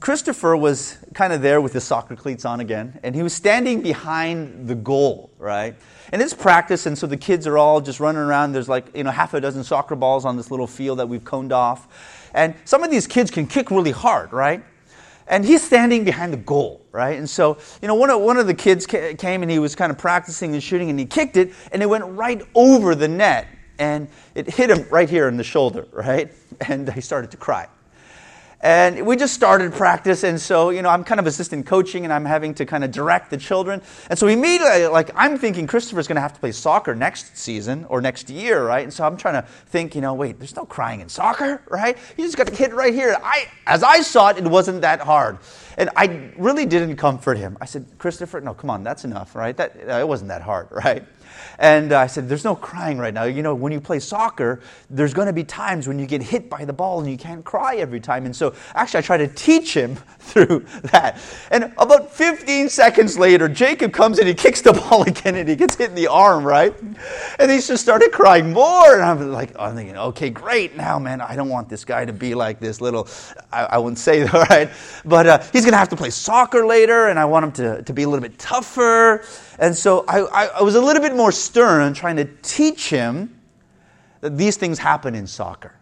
Christopher 0.00 0.56
was 0.56 0.98
kind 1.14 1.32
of 1.32 1.40
there 1.40 1.60
with 1.60 1.72
his 1.72 1.84
soccer 1.84 2.16
cleats 2.16 2.44
on 2.44 2.58
again, 2.58 2.98
and 3.04 3.14
he 3.14 3.22
was 3.22 3.32
standing 3.32 3.80
behind 3.80 4.66
the 4.66 4.74
goal, 4.74 5.30
right? 5.38 5.76
And 6.10 6.20
it's 6.20 6.34
practice, 6.34 6.86
and 6.86 6.98
so 6.98 7.06
the 7.06 7.16
kids 7.16 7.46
are 7.46 7.56
all 7.56 7.80
just 7.80 8.00
running 8.00 8.20
around. 8.20 8.52
There's 8.52 8.68
like, 8.68 8.86
you 8.96 9.04
know, 9.04 9.12
half 9.12 9.34
a 9.34 9.40
dozen 9.40 9.62
soccer 9.62 9.94
balls 9.94 10.24
on 10.24 10.36
this 10.36 10.50
little 10.50 10.66
field 10.66 10.98
that 10.98 11.08
we've 11.08 11.24
coned 11.24 11.52
off. 11.52 12.30
And 12.34 12.54
some 12.64 12.82
of 12.82 12.90
these 12.90 13.06
kids 13.06 13.30
can 13.30 13.46
kick 13.46 13.70
really 13.70 13.92
hard, 13.92 14.32
right? 14.32 14.64
And 15.28 15.44
he's 15.44 15.62
standing 15.62 16.04
behind 16.04 16.32
the 16.32 16.38
goal, 16.38 16.84
right? 16.90 17.16
And 17.16 17.30
so, 17.30 17.58
you 17.80 17.86
know, 17.86 17.94
one 17.94 18.10
of, 18.10 18.20
one 18.20 18.36
of 18.36 18.48
the 18.48 18.54
kids 18.54 18.84
came 18.84 19.42
and 19.42 19.50
he 19.50 19.60
was 19.60 19.76
kind 19.76 19.92
of 19.92 19.98
practicing 19.98 20.54
and 20.54 20.62
shooting, 20.62 20.90
and 20.90 20.98
he 20.98 21.06
kicked 21.06 21.36
it, 21.36 21.52
and 21.70 21.82
it 21.82 21.86
went 21.86 22.04
right 22.04 22.42
over 22.56 22.96
the 22.96 23.06
net, 23.06 23.46
and 23.78 24.08
it 24.34 24.50
hit 24.50 24.70
him 24.70 24.88
right 24.90 25.08
here 25.08 25.28
in 25.28 25.36
the 25.36 25.44
shoulder, 25.44 25.86
right? 25.92 26.32
And 26.66 26.92
he 26.92 27.00
started 27.00 27.30
to 27.30 27.36
cry. 27.36 27.68
And 28.60 29.06
we 29.06 29.14
just 29.14 29.34
started 29.34 29.72
practice, 29.72 30.24
and 30.24 30.40
so, 30.40 30.70
you 30.70 30.82
know, 30.82 30.88
I'm 30.88 31.04
kind 31.04 31.20
of 31.20 31.28
assistant 31.28 31.66
coaching 31.66 32.02
and 32.02 32.12
I'm 32.12 32.24
having 32.24 32.54
to 32.54 32.66
kind 32.66 32.82
of 32.82 32.90
direct 32.90 33.30
the 33.30 33.36
children. 33.36 33.80
And 34.10 34.18
so 34.18 34.26
immediately, 34.26 34.88
like, 34.88 35.10
I'm 35.14 35.38
thinking 35.38 35.68
Christopher's 35.68 36.08
going 36.08 36.16
to 36.16 36.20
have 36.22 36.32
to 36.32 36.40
play 36.40 36.50
soccer 36.50 36.96
next 36.96 37.36
season 37.36 37.84
or 37.88 38.00
next 38.00 38.28
year, 38.28 38.66
right? 38.66 38.82
And 38.82 38.92
so 38.92 39.06
I'm 39.06 39.16
trying 39.16 39.40
to 39.40 39.48
think, 39.66 39.94
you 39.94 40.00
know, 40.00 40.12
wait, 40.14 40.40
there's 40.40 40.56
no 40.56 40.64
crying 40.64 41.00
in 41.00 41.08
soccer, 41.08 41.62
right? 41.68 41.96
You 42.16 42.24
just 42.24 42.36
got 42.36 42.46
the 42.46 42.56
kid 42.56 42.72
right 42.72 42.92
here. 42.92 43.16
I, 43.22 43.46
as 43.64 43.84
I 43.84 44.00
saw 44.00 44.30
it, 44.30 44.38
it 44.38 44.44
wasn't 44.44 44.80
that 44.80 45.02
hard. 45.02 45.38
And 45.76 45.90
I 45.94 46.32
really 46.36 46.66
didn't 46.66 46.96
comfort 46.96 47.38
him. 47.38 47.56
I 47.60 47.64
said, 47.66 47.86
Christopher, 47.98 48.40
no, 48.40 48.54
come 48.54 48.70
on, 48.70 48.82
that's 48.82 49.04
enough, 49.04 49.36
right? 49.36 49.56
That, 49.56 49.76
uh, 49.88 50.00
it 50.00 50.08
wasn't 50.08 50.30
that 50.30 50.42
hard, 50.42 50.66
right? 50.72 51.04
And 51.58 51.92
I 51.92 52.06
said, 52.06 52.28
There's 52.28 52.44
no 52.44 52.54
crying 52.54 52.98
right 52.98 53.12
now. 53.12 53.24
You 53.24 53.42
know, 53.42 53.54
when 53.54 53.72
you 53.72 53.80
play 53.80 53.98
soccer, 53.98 54.60
there's 54.90 55.14
going 55.14 55.26
to 55.26 55.32
be 55.32 55.44
times 55.44 55.88
when 55.88 55.98
you 55.98 56.06
get 56.06 56.22
hit 56.22 56.48
by 56.48 56.64
the 56.64 56.72
ball 56.72 57.00
and 57.00 57.10
you 57.10 57.16
can't 57.16 57.44
cry 57.44 57.76
every 57.76 58.00
time. 58.00 58.26
And 58.26 58.34
so 58.34 58.54
actually, 58.74 58.98
I 58.98 59.02
try 59.02 59.16
to 59.16 59.28
teach 59.28 59.74
him 59.74 59.96
through 60.18 60.66
that. 60.84 61.20
And 61.50 61.72
about 61.78 62.12
15 62.12 62.68
seconds 62.68 63.18
later, 63.18 63.48
Jacob 63.48 63.92
comes 63.92 64.18
and 64.18 64.28
he 64.28 64.34
kicks 64.34 64.62
the 64.62 64.72
ball 64.90 65.02
again 65.02 65.34
and 65.34 65.48
he 65.48 65.56
gets 65.56 65.74
hit 65.74 65.90
in 65.90 65.96
the 65.96 66.06
arm, 66.06 66.44
right? 66.44 66.74
And 67.38 67.50
he 67.50 67.58
just 67.58 67.82
started 67.82 68.12
crying 68.12 68.52
more. 68.52 68.94
And 68.94 69.02
I'm 69.02 69.32
like, 69.32 69.58
I'm 69.58 69.74
thinking, 69.74 69.96
okay, 69.96 70.30
great. 70.30 70.76
Now, 70.76 70.98
man, 70.98 71.20
I 71.20 71.34
don't 71.36 71.48
want 71.48 71.68
this 71.68 71.84
guy 71.84 72.04
to 72.04 72.12
be 72.12 72.34
like 72.34 72.60
this 72.60 72.80
little, 72.80 73.08
I, 73.52 73.64
I 73.64 73.78
wouldn't 73.78 73.98
say 73.98 74.26
all 74.32 74.44
right? 74.44 74.70
But 75.04 75.26
uh, 75.26 75.38
he's 75.52 75.62
going 75.62 75.72
to 75.72 75.78
have 75.78 75.88
to 75.90 75.96
play 75.96 76.10
soccer 76.10 76.66
later, 76.66 77.08
and 77.08 77.18
I 77.18 77.24
want 77.24 77.44
him 77.44 77.52
to, 77.52 77.82
to 77.82 77.92
be 77.92 78.02
a 78.02 78.08
little 78.08 78.22
bit 78.22 78.38
tougher. 78.38 79.24
And 79.58 79.76
so 79.76 80.04
I, 80.06 80.20
I, 80.20 80.44
I 80.46 80.62
was 80.62 80.76
a 80.76 80.80
little 80.80 81.02
bit 81.02 81.16
more 81.16 81.32
stern 81.32 81.92
trying 81.94 82.16
to 82.16 82.24
teach 82.42 82.90
him 82.90 83.40
that 84.20 84.36
these 84.36 84.56
things 84.56 84.78
happen 84.78 85.14
in 85.14 85.26
soccer. 85.26 85.74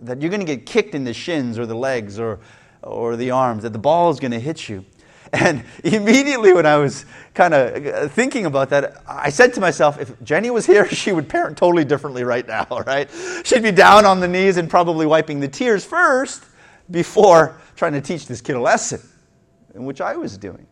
That 0.00 0.20
you're 0.20 0.30
going 0.30 0.44
to 0.44 0.46
get 0.46 0.66
kicked 0.66 0.94
in 0.94 1.04
the 1.04 1.14
shins 1.14 1.58
or 1.58 1.66
the 1.66 1.74
legs 1.74 2.18
or, 2.18 2.40
or 2.82 3.16
the 3.16 3.30
arms, 3.30 3.62
that 3.62 3.72
the 3.72 3.78
ball 3.78 4.10
is 4.10 4.20
going 4.20 4.32
to 4.32 4.40
hit 4.40 4.68
you. 4.68 4.84
And 5.32 5.64
immediately, 5.84 6.52
when 6.52 6.66
I 6.66 6.76
was 6.76 7.06
kind 7.34 7.54
of 7.54 7.86
uh, 7.86 8.08
thinking 8.08 8.46
about 8.46 8.70
that, 8.70 9.02
I 9.06 9.30
said 9.30 9.52
to 9.54 9.60
myself, 9.60 10.00
if 10.00 10.22
Jenny 10.22 10.50
was 10.50 10.66
here, 10.66 10.88
she 10.90 11.12
would 11.12 11.28
parent 11.28 11.58
totally 11.58 11.84
differently 11.84 12.24
right 12.24 12.46
now, 12.46 12.66
right? 12.86 13.10
She'd 13.44 13.62
be 13.62 13.72
down 13.72 14.04
on 14.04 14.20
the 14.20 14.28
knees 14.28 14.56
and 14.56 14.70
probably 14.70 15.06
wiping 15.06 15.40
the 15.40 15.48
tears 15.48 15.84
first 15.84 16.44
before 16.90 17.60
trying 17.74 17.92
to 17.92 18.00
teach 18.00 18.26
this 18.26 18.40
kid 18.40 18.56
a 18.56 18.60
lesson, 18.60 19.00
which 19.72 20.00
I 20.00 20.16
was 20.16 20.38
doing. 20.38 20.66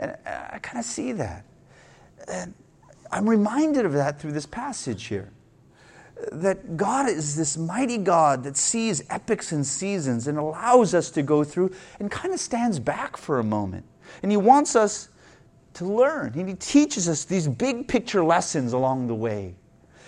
And 0.00 0.16
uh, 0.26 0.30
I 0.50 0.58
kind 0.58 0.78
of 0.78 0.84
see 0.84 1.12
that. 1.12 1.44
And 2.26 2.54
I'm 3.12 3.28
reminded 3.28 3.84
of 3.84 3.92
that 3.92 4.20
through 4.20 4.32
this 4.32 4.46
passage 4.46 5.04
here. 5.04 5.30
That 6.32 6.76
God 6.76 7.08
is 7.08 7.36
this 7.36 7.56
mighty 7.56 7.96
God 7.96 8.42
that 8.44 8.56
sees 8.56 9.02
epics 9.08 9.52
and 9.52 9.64
seasons 9.64 10.26
and 10.26 10.36
allows 10.36 10.92
us 10.94 11.10
to 11.10 11.22
go 11.22 11.44
through 11.44 11.72
and 11.98 12.10
kind 12.10 12.34
of 12.34 12.40
stands 12.40 12.78
back 12.78 13.16
for 13.16 13.38
a 13.38 13.44
moment. 13.44 13.84
And 14.22 14.30
He 14.30 14.36
wants 14.36 14.74
us 14.74 15.08
to 15.74 15.84
learn. 15.84 16.32
And 16.34 16.48
He 16.48 16.54
teaches 16.56 17.08
us 17.08 17.24
these 17.24 17.46
big 17.46 17.86
picture 17.86 18.24
lessons 18.24 18.72
along 18.72 19.06
the 19.06 19.14
way. 19.14 19.54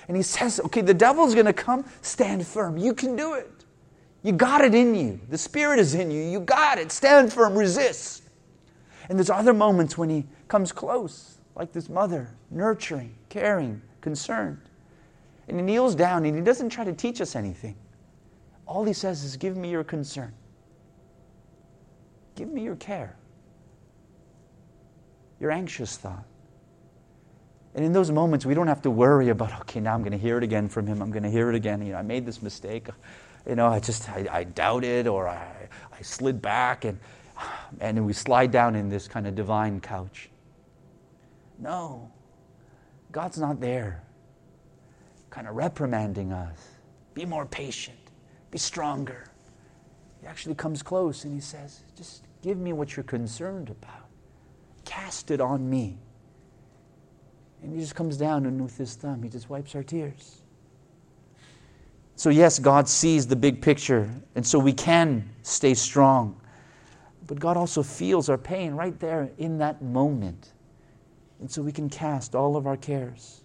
And 0.08 0.16
He 0.16 0.22
says, 0.22 0.60
okay, 0.60 0.80
the 0.82 0.94
devil's 0.94 1.34
going 1.34 1.46
to 1.46 1.52
come, 1.52 1.84
stand 2.02 2.46
firm. 2.46 2.76
You 2.76 2.92
can 2.92 3.16
do 3.16 3.34
it. 3.34 3.50
You 4.22 4.32
got 4.32 4.62
it 4.62 4.74
in 4.74 4.94
you. 4.94 5.20
The 5.30 5.38
Spirit 5.38 5.78
is 5.78 5.94
in 5.94 6.10
you. 6.10 6.22
You 6.22 6.40
got 6.40 6.78
it. 6.78 6.92
Stand 6.92 7.32
firm, 7.32 7.56
resist. 7.56 8.21
And 9.08 9.18
there's 9.18 9.30
other 9.30 9.52
moments 9.52 9.98
when 9.98 10.08
he 10.08 10.26
comes 10.48 10.72
close, 10.72 11.38
like 11.54 11.72
this 11.72 11.88
mother, 11.88 12.30
nurturing, 12.50 13.14
caring, 13.28 13.82
concerned. 14.00 14.60
And 15.48 15.58
he 15.58 15.62
kneels 15.62 15.94
down 15.94 16.24
and 16.24 16.36
he 16.36 16.42
doesn't 16.42 16.70
try 16.70 16.84
to 16.84 16.92
teach 16.92 17.20
us 17.20 17.34
anything. 17.36 17.76
All 18.66 18.84
he 18.84 18.92
says 18.92 19.24
is, 19.24 19.36
Give 19.36 19.56
me 19.56 19.70
your 19.70 19.84
concern. 19.84 20.32
Give 22.34 22.48
me 22.48 22.62
your 22.62 22.76
care, 22.76 23.16
your 25.38 25.50
anxious 25.50 25.96
thought. 25.96 26.24
And 27.74 27.84
in 27.84 27.92
those 27.92 28.10
moments, 28.10 28.44
we 28.44 28.54
don't 28.54 28.66
have 28.66 28.82
to 28.82 28.90
worry 28.90 29.30
about, 29.30 29.58
okay, 29.62 29.80
now 29.80 29.94
I'm 29.94 30.00
going 30.02 30.12
to 30.12 30.18
hear 30.18 30.36
it 30.36 30.44
again 30.44 30.68
from 30.68 30.86
him. 30.86 31.02
I'm 31.02 31.10
going 31.10 31.22
to 31.22 31.30
hear 31.30 31.48
it 31.48 31.54
again. 31.54 31.84
You 31.84 31.92
know, 31.92 31.98
I 31.98 32.02
made 32.02 32.26
this 32.26 32.42
mistake. 32.42 32.88
You 33.46 33.56
know, 33.56 33.66
I 33.66 33.80
just, 33.80 34.08
I, 34.10 34.26
I 34.30 34.44
doubted 34.44 35.06
or 35.06 35.28
I, 35.28 35.68
I 35.90 36.02
slid 36.02 36.42
back. 36.42 36.84
And 36.84 36.98
and 37.80 38.04
we 38.06 38.12
slide 38.12 38.50
down 38.50 38.76
in 38.76 38.88
this 38.88 39.08
kind 39.08 39.26
of 39.26 39.34
divine 39.34 39.80
couch. 39.80 40.30
No, 41.58 42.10
God's 43.12 43.38
not 43.38 43.60
there, 43.60 44.02
kind 45.30 45.46
of 45.46 45.54
reprimanding 45.54 46.32
us. 46.32 46.58
Be 47.14 47.24
more 47.24 47.46
patient, 47.46 47.98
be 48.50 48.58
stronger. 48.58 49.26
He 50.20 50.26
actually 50.26 50.54
comes 50.54 50.82
close 50.82 51.24
and 51.24 51.34
he 51.34 51.40
says, 51.40 51.80
Just 51.96 52.24
give 52.42 52.58
me 52.58 52.72
what 52.72 52.96
you're 52.96 53.04
concerned 53.04 53.70
about, 53.70 54.08
cast 54.84 55.30
it 55.30 55.40
on 55.40 55.68
me. 55.68 55.98
And 57.62 57.72
he 57.72 57.80
just 57.80 57.94
comes 57.94 58.16
down 58.16 58.46
and 58.46 58.60
with 58.60 58.76
his 58.76 58.94
thumb, 58.94 59.22
he 59.22 59.28
just 59.28 59.48
wipes 59.48 59.74
our 59.74 59.82
tears. 59.82 60.42
So, 62.16 62.30
yes, 62.30 62.58
God 62.58 62.88
sees 62.88 63.26
the 63.26 63.36
big 63.36 63.62
picture, 63.62 64.08
and 64.34 64.46
so 64.46 64.58
we 64.58 64.72
can 64.72 65.28
stay 65.42 65.74
strong. 65.74 66.40
But 67.26 67.38
God 67.38 67.56
also 67.56 67.82
feels 67.82 68.28
our 68.28 68.38
pain 68.38 68.74
right 68.74 68.98
there 68.98 69.30
in 69.38 69.58
that 69.58 69.82
moment. 69.82 70.52
And 71.40 71.50
so 71.50 71.62
we 71.62 71.72
can 71.72 71.88
cast 71.88 72.34
all 72.34 72.56
of 72.56 72.66
our 72.66 72.76
cares. 72.76 73.42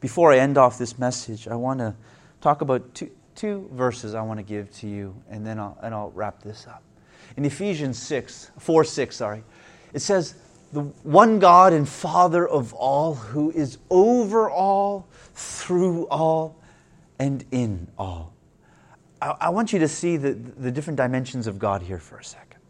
Before 0.00 0.32
I 0.32 0.38
end 0.38 0.58
off 0.58 0.76
this 0.78 0.98
message, 0.98 1.48
I 1.48 1.54
want 1.54 1.80
to 1.80 1.94
talk 2.40 2.60
about 2.60 2.94
two, 2.94 3.10
two 3.34 3.68
verses 3.72 4.14
I 4.14 4.22
want 4.22 4.38
to 4.38 4.44
give 4.44 4.70
to 4.78 4.88
you, 4.88 5.14
and 5.30 5.46
then 5.46 5.58
I'll, 5.58 5.78
and 5.82 5.94
I'll 5.94 6.10
wrap 6.10 6.42
this 6.42 6.66
up. 6.66 6.82
In 7.36 7.44
Ephesians 7.44 7.98
6, 8.00 8.50
4 8.58 8.84
6, 8.84 9.16
sorry, 9.16 9.44
it 9.92 10.00
says, 10.00 10.34
The 10.72 10.82
one 10.82 11.38
God 11.38 11.72
and 11.72 11.88
Father 11.88 12.46
of 12.46 12.74
all, 12.74 13.14
who 13.14 13.50
is 13.52 13.78
over 13.90 14.50
all, 14.50 15.08
through 15.34 16.06
all, 16.08 16.60
and 17.18 17.44
in 17.50 17.88
all. 17.96 18.33
I, 19.24 19.48
want 19.48 19.72
you 19.72 19.78
to 19.78 19.88
see 19.88 20.16
the, 20.16 20.32
the 20.32 20.70
different 20.70 20.98
dimensions 20.98 21.46
of 21.46 21.58
God 21.58 21.82
here 21.82 21.98
for 21.98 22.18
a 22.18 22.24
second. 22.24 22.60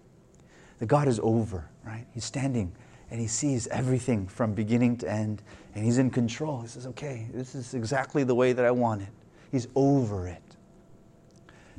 The 0.78 0.86
God 0.86 1.08
is 1.08 1.18
over, 1.22 1.68
right? 1.84 2.06
He's 2.12 2.24
standing 2.24 2.72
and 3.10 3.20
he 3.20 3.26
sees 3.26 3.66
everything 3.68 4.26
from 4.28 4.54
beginning 4.54 4.96
to 4.98 5.10
end 5.10 5.42
and 5.74 5.84
he's 5.84 5.98
in 5.98 6.10
control. 6.10 6.60
He 6.60 6.68
says, 6.68 6.86
okay, 6.86 7.26
this 7.32 7.54
is 7.54 7.74
exactly 7.74 8.22
the 8.22 8.34
way 8.34 8.52
that 8.52 8.64
I 8.64 8.70
want 8.70 9.02
it. 9.02 9.08
He's 9.50 9.66
over 9.74 10.28
it. 10.28 10.42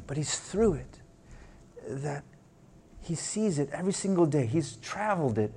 But 0.08 0.18
he's 0.18 0.40
through 0.40 0.74
it. 0.76 1.00
That 1.88 2.24
he 3.02 3.16
sees 3.16 3.60
it 3.60 3.70
every 3.72 3.94
single 3.94 4.26
day. 4.26 4.46
He's 4.46 4.78
traveled 4.78 5.38
it 5.38 5.54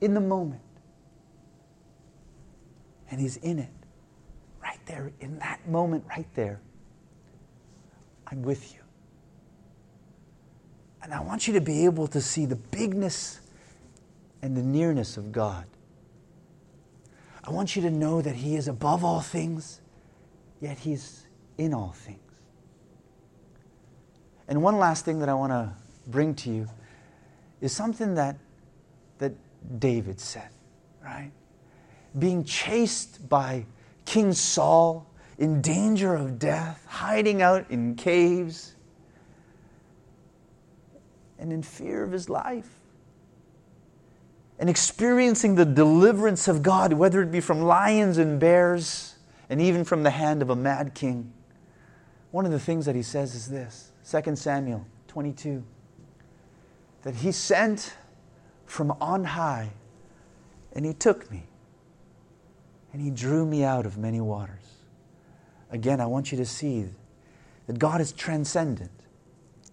in 0.00 0.14
the 0.14 0.20
moment. 0.20 0.60
And 3.10 3.20
he's 3.20 3.36
in 3.38 3.58
it. 3.58 3.72
Right 4.62 4.80
there, 4.86 5.12
in 5.20 5.38
that 5.38 5.66
moment, 5.68 6.04
right 6.08 6.26
there. 6.34 6.60
I'm 8.26 8.42
with 8.42 8.72
you. 8.74 8.80
And 11.02 11.12
I 11.12 11.20
want 11.20 11.46
you 11.46 11.54
to 11.54 11.60
be 11.60 11.84
able 11.84 12.06
to 12.08 12.20
see 12.20 12.46
the 12.46 12.56
bigness 12.56 13.40
and 14.42 14.56
the 14.56 14.62
nearness 14.62 15.16
of 15.16 15.32
God. 15.32 15.66
I 17.42 17.50
want 17.50 17.76
you 17.76 17.82
to 17.82 17.90
know 17.90 18.22
that 18.22 18.36
He 18.36 18.56
is 18.56 18.68
above 18.68 19.04
all 19.04 19.20
things, 19.20 19.80
yet 20.60 20.78
He's 20.78 21.26
in 21.58 21.74
all 21.74 21.92
things. 21.92 22.18
And 24.48 24.62
one 24.62 24.78
last 24.78 25.04
thing 25.04 25.18
that 25.20 25.28
I 25.28 25.34
want 25.34 25.52
to 25.52 25.72
bring 26.06 26.34
to 26.36 26.50
you 26.50 26.68
is 27.60 27.72
something 27.72 28.14
that, 28.14 28.36
that 29.18 29.32
David 29.78 30.20
said, 30.20 30.48
right? 31.02 31.30
Being 32.18 32.44
chased 32.44 33.28
by 33.28 33.66
King 34.04 34.32
Saul 34.32 35.10
in 35.38 35.60
danger 35.60 36.14
of 36.14 36.38
death, 36.38 36.84
hiding 36.88 37.42
out 37.42 37.70
in 37.70 37.94
caves, 37.96 38.74
and 41.38 41.52
in 41.52 41.62
fear 41.62 42.02
of 42.04 42.12
his 42.12 42.28
life. 42.28 42.78
And 44.58 44.70
experiencing 44.70 45.56
the 45.56 45.64
deliverance 45.64 46.46
of 46.46 46.62
God, 46.62 46.92
whether 46.92 47.20
it 47.20 47.32
be 47.32 47.40
from 47.40 47.62
lions 47.62 48.18
and 48.18 48.38
bears, 48.38 49.16
and 49.50 49.60
even 49.60 49.84
from 49.84 50.04
the 50.04 50.10
hand 50.10 50.42
of 50.42 50.50
a 50.50 50.56
mad 50.56 50.94
king. 50.94 51.32
One 52.30 52.46
of 52.46 52.52
the 52.52 52.60
things 52.60 52.86
that 52.86 52.94
he 52.94 53.02
says 53.02 53.34
is 53.34 53.48
this 53.48 53.92
2 54.10 54.36
Samuel 54.36 54.86
22 55.08 55.64
that 57.02 57.16
he 57.16 57.30
sent 57.30 57.94
from 58.64 58.92
on 58.92 59.24
high, 59.24 59.70
and 60.72 60.86
he 60.86 60.94
took 60.94 61.30
me, 61.30 61.44
and 62.92 63.02
he 63.02 63.10
drew 63.10 63.44
me 63.44 63.62
out 63.62 63.84
of 63.86 63.98
many 63.98 64.20
waters. 64.20 64.73
Again, 65.74 66.00
I 66.00 66.06
want 66.06 66.30
you 66.30 66.38
to 66.38 66.46
see 66.46 66.86
that 67.66 67.80
God 67.80 68.00
is 68.00 68.12
transcendent. 68.12 68.92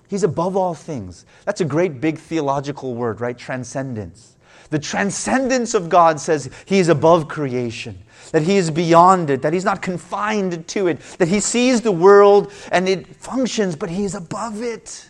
He's 0.09 0.23
above 0.23 0.57
all 0.57 0.73
things. 0.73 1.27
That's 1.45 1.61
a 1.61 1.65
great 1.65 2.01
big 2.01 2.17
theological 2.17 2.95
word, 2.95 3.21
right? 3.21 3.37
Transcendence. 3.37 4.35
The 4.71 4.79
transcendence 4.79 5.75
of 5.75 5.89
God 5.89 6.19
says 6.19 6.49
He 6.65 6.79
is 6.79 6.89
above 6.89 7.27
creation, 7.27 7.99
that 8.31 8.41
He 8.41 8.57
is 8.57 8.71
beyond 8.71 9.29
it, 9.29 9.43
that 9.43 9.53
He's 9.53 9.63
not 9.63 9.83
confined 9.83 10.67
to 10.69 10.87
it, 10.87 10.99
that 11.19 11.27
He 11.27 11.39
sees 11.39 11.81
the 11.81 11.91
world 11.91 12.51
and 12.71 12.89
it 12.89 13.15
functions, 13.15 13.75
but 13.75 13.91
He 13.91 14.03
is 14.03 14.15
above 14.15 14.63
it. 14.63 15.07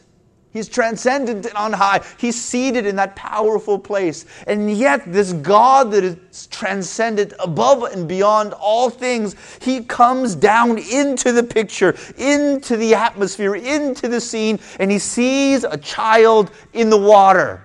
He's 0.54 0.68
transcendent 0.68 1.46
and 1.46 1.56
on 1.56 1.72
high. 1.74 2.02
He's 2.18 2.40
seated 2.40 2.86
in 2.86 2.98
that 2.98 3.16
powerful 3.16 3.80
place. 3.80 4.26
And 4.48 4.72
yet, 4.72 5.02
this 5.12 5.32
God 5.34 5.92
that 5.92 6.04
is 6.04 6.48
transcendent 6.48 7.34
above 7.40 7.84
and 7.84 8.08
beyond 8.08 8.54
all 8.54 8.90
things, 8.90 9.36
He 9.62 9.84
comes 9.84 10.36
down 10.36 10.78
into 10.78 11.32
the 11.32 11.44
picture, 11.44 11.96
into 12.18 12.76
the 12.76 12.94
atmosphere, 12.94 13.56
into 13.56 14.10
the 14.10 14.20
scene, 14.20 14.60
and 14.80 14.92
He 14.92 15.00
sees 15.00 15.64
a 15.64 15.78
child 15.78 16.52
in 16.74 16.90
the 16.90 16.98
water. 16.98 17.64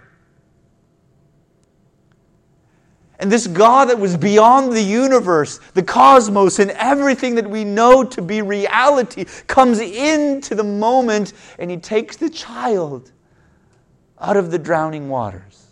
And 3.19 3.33
this 3.33 3.47
God 3.47 3.89
that 3.89 3.99
was 3.99 4.17
beyond 4.17 4.73
the 4.73 4.83
universe, 4.83 5.59
the 5.73 5.83
cosmos, 5.83 6.59
and 6.59 6.71
everything 6.73 7.35
that 7.37 7.49
we 7.49 7.65
know 7.65 8.05
to 8.05 8.21
be 8.21 8.43
reality 8.43 9.25
comes 9.47 9.81
into 9.81 10.55
the 10.55 10.65
moment 10.65 11.33
and 11.59 11.71
he 11.71 11.79
takes 11.79 12.17
the 12.17 12.29
child 12.29 13.13
out 14.21 14.37
of 14.37 14.51
the 14.51 14.59
drowning 14.59 15.09
waters. 15.09 15.67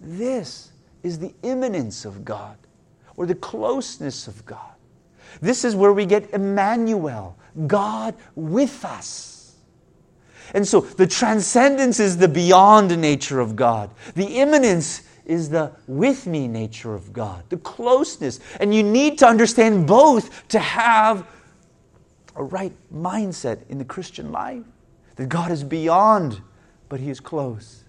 This 0.00 0.70
is 1.02 1.18
the 1.18 1.34
immanence 1.42 2.04
of 2.04 2.24
God 2.24 2.56
or 3.16 3.26
the 3.26 3.34
closeness 3.34 4.28
of 4.28 4.44
God. 4.46 4.60
This 5.40 5.64
is 5.64 5.74
where 5.74 5.92
we 5.92 6.06
get 6.06 6.30
Emmanuel, 6.30 7.36
God 7.66 8.14
with 8.36 8.84
us. 8.84 9.56
And 10.54 10.66
so 10.66 10.80
the 10.80 11.06
transcendence 11.06 12.00
is 12.00 12.16
the 12.16 12.28
beyond 12.28 12.96
nature 12.98 13.40
of 13.40 13.56
God. 13.56 13.90
The 14.14 14.38
immanence 14.38 15.02
is 15.28 15.50
the 15.50 15.70
with 15.86 16.26
me 16.26 16.48
nature 16.48 16.94
of 16.94 17.12
God, 17.12 17.44
the 17.50 17.58
closeness. 17.58 18.40
And 18.58 18.74
you 18.74 18.82
need 18.82 19.18
to 19.18 19.26
understand 19.26 19.86
both 19.86 20.48
to 20.48 20.58
have 20.58 21.26
a 22.34 22.42
right 22.42 22.72
mindset 22.92 23.68
in 23.68 23.78
the 23.78 23.84
Christian 23.84 24.32
life. 24.32 24.64
That 25.16 25.28
God 25.28 25.52
is 25.52 25.62
beyond, 25.62 26.40
but 26.88 26.98
He 26.98 27.10
is 27.10 27.20
close. 27.20 27.84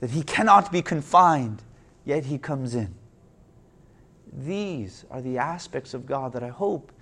That 0.00 0.10
He 0.10 0.22
cannot 0.22 0.70
be 0.70 0.82
confined, 0.82 1.62
yet 2.04 2.26
He 2.26 2.36
comes 2.36 2.74
in. 2.74 2.94
These 4.30 5.06
are 5.10 5.22
the 5.22 5.38
aspects 5.38 5.94
of 5.94 6.04
God 6.04 6.34
that 6.34 6.42
I 6.42 6.48
hope 6.48 6.92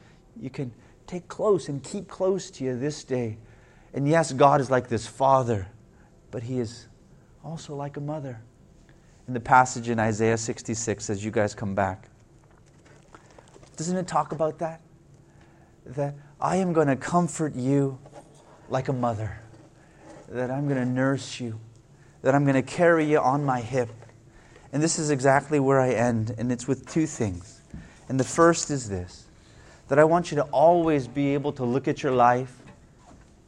you 0.41 0.49
can 0.49 0.73
take 1.09 1.27
close 1.27 1.69
and 1.69 1.83
keep 1.83 2.07
close 2.07 2.51
to 2.53 2.65
you 2.65 2.79
this 2.79 3.03
day. 3.03 3.39
And 3.95 4.07
yes, 4.07 4.33
God 4.33 4.61
is 4.61 4.71
like 4.71 4.89
this 4.89 5.07
father, 5.07 5.67
but 6.31 6.45
He 6.45 6.61
is 6.61 6.87
also 7.43 7.75
like 7.75 7.97
a 7.97 8.01
mother 8.01 8.41
in 9.29 9.35
the 9.35 9.41
passage 9.41 9.89
in 9.89 9.99
Isaiah 9.99 10.39
66 10.39 11.11
as 11.11 11.25
you 11.25 11.31
guys 11.31 11.55
come 11.55 11.75
back. 11.75 12.09
Doesn't 13.77 13.97
it 13.97 14.07
talk 14.07 14.33
about 14.33 14.59
that? 14.59 14.81
That 15.85 16.15
I 16.41 16.57
am 16.57 16.73
going 16.73 16.89
to 16.89 16.97
comfort 16.97 17.55
you 17.55 17.99
like 18.69 18.89
a 18.89 18.93
mother, 18.93 19.41
that 20.29 20.51
I'm 20.51 20.69
going 20.69 20.81
to 20.81 20.87
nurse 20.87 21.41
you, 21.41 21.59
that 22.23 22.35
I'm 22.35 22.45
going 22.45 22.55
to 22.55 22.63
carry 22.63 23.05
you 23.05 23.19
on 23.19 23.45
my 23.45 23.61
hip. 23.61 23.91
And 24.73 24.83
this 24.83 24.99
is 24.99 25.11
exactly 25.11 25.61
where 25.61 25.81
I 25.81 25.91
end, 25.91 26.35
and 26.39 26.51
it's 26.51 26.67
with 26.67 26.89
two 26.89 27.07
things. 27.07 27.61
And 28.09 28.19
the 28.19 28.25
first 28.25 28.71
is 28.71 28.89
this 28.89 29.25
that 29.89 30.01
I 30.01 30.05
want 30.05 30.33
you 30.33 30.37
to 30.37 30.43
always 30.45 31.07
be 31.07 31.33
able 31.35 31.53
to 31.53 31.65
look 31.65 31.87
at 31.87 32.03
your 32.03 32.11
life 32.11 32.61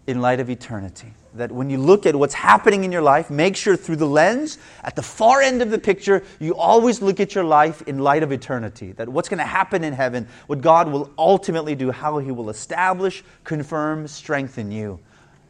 in 0.06 0.20
light 0.20 0.38
of 0.38 0.48
eternity 0.48 1.12
that 1.34 1.52
when 1.52 1.70
you 1.70 1.78
look 1.78 2.06
at 2.06 2.16
what's 2.16 2.34
happening 2.34 2.84
in 2.84 2.92
your 2.92 3.02
life, 3.02 3.30
make 3.30 3.56
sure 3.56 3.76
through 3.76 3.96
the 3.96 4.06
lens, 4.06 4.58
at 4.82 4.96
the 4.96 5.02
far 5.02 5.42
end 5.42 5.60
of 5.62 5.70
the 5.70 5.78
picture, 5.78 6.22
you 6.40 6.54
always 6.54 7.02
look 7.02 7.20
at 7.20 7.34
your 7.34 7.44
life 7.44 7.82
in 7.82 7.98
light 7.98 8.22
of 8.22 8.32
eternity. 8.32 8.92
That 8.92 9.08
what's 9.08 9.28
going 9.28 9.38
to 9.38 9.44
happen 9.44 9.84
in 9.84 9.92
heaven, 9.92 10.26
what 10.46 10.60
God 10.60 10.90
will 10.90 11.10
ultimately 11.18 11.74
do, 11.74 11.90
how 11.90 12.18
He 12.18 12.30
will 12.30 12.50
establish, 12.50 13.22
confirm, 13.44 14.08
strengthen 14.08 14.70
you. 14.70 14.98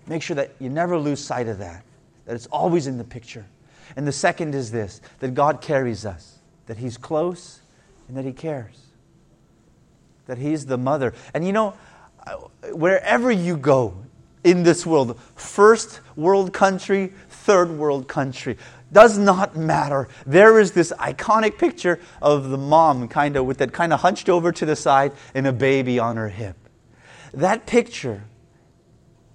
Make 0.07 0.23
sure 0.23 0.37
that 0.37 0.53
you 0.59 0.69
never 0.69 0.99
lose 0.99 1.25
sight 1.25 1.49
of 1.49 1.59
that, 1.59 1.85
that 2.25 2.35
it's 2.35 2.47
always 2.47 2.87
in 2.87 2.99
the 2.99 3.05
picture. 3.05 3.47
And 3.97 4.07
the 4.07 4.13
second 4.13 4.55
is 4.55 4.71
this 4.71 5.01
that 5.21 5.35
God 5.35 5.61
carries 5.61 6.05
us, 6.05 6.39
that 6.67 6.79
He's 6.79 6.97
close 6.97 7.61
and 8.09 8.17
that 8.17 8.25
He 8.25 8.33
cares, 8.33 8.77
that 10.27 10.39
He's 10.39 10.67
the 10.67 10.79
mother. 10.79 11.15
And 11.35 11.47
you 11.47 11.53
know, 11.53 11.75
wherever 12.73 13.31
you 13.31 13.57
go, 13.57 13.95
in 14.49 14.63
this 14.63 14.87
world. 14.87 15.19
First 15.35 16.01
world 16.17 16.53
country, 16.53 17.13
third 17.29 17.71
world 17.71 18.09
country. 18.09 18.57
Does 18.91 19.19
not 19.19 19.57
matter. 19.57 20.09
There 20.27 20.59
is 20.59 20.73
this 20.73 20.93
iconic 20.99 21.59
picture 21.59 22.01
of 22.23 22.49
the 22.49 22.57
mom, 22.57 23.09
kind 23.09 23.37
of 23.37 23.45
with 23.45 23.59
that 23.59 23.73
kind 23.73 23.93
of 23.93 24.01
hunched 24.01 24.31
over 24.31 24.51
to 24.53 24.65
the 24.65 24.75
side 24.75 25.13
and 25.35 25.47
a 25.47 25.53
baby 25.53 25.99
on 25.99 26.17
her 26.17 26.31
hip. 26.31 26.57
That 27.35 27.67
picture 27.67 28.25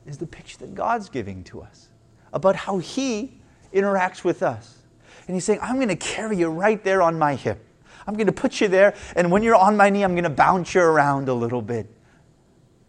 is 0.08 0.18
the 0.18 0.26
picture 0.26 0.58
that 0.60 0.74
God's 0.74 1.10
giving 1.10 1.44
to 1.46 1.62
us 1.62 1.90
about 2.34 2.56
how 2.56 2.80
He 2.80 3.40
interacts 3.72 4.24
with 4.24 4.42
us. 4.42 4.80
And 5.28 5.36
He's 5.36 5.46
saying, 5.46 5.60
I'm 5.62 5.76
going 5.76 5.90
to 5.90 5.96
carry 5.96 6.38
you 6.38 6.48
right 6.48 6.84
there 6.84 7.04
on 7.04 7.20
my 7.20 7.36
hip. 7.36 7.64
I'm 8.08 8.16
going 8.16 8.28
to 8.28 8.34
put 8.34 8.60
you 8.60 8.68
there, 8.68 8.96
and 9.16 9.32
when 9.32 9.44
you're 9.44 9.56
on 9.56 9.78
my 9.78 9.90
knee, 9.90 10.04
I'm 10.04 10.14
going 10.14 10.24
to 10.24 10.30
bounce 10.30 10.74
you 10.74 10.82
around 10.82 11.30
a 11.30 11.34
little 11.34 11.62
bit. 11.62 11.88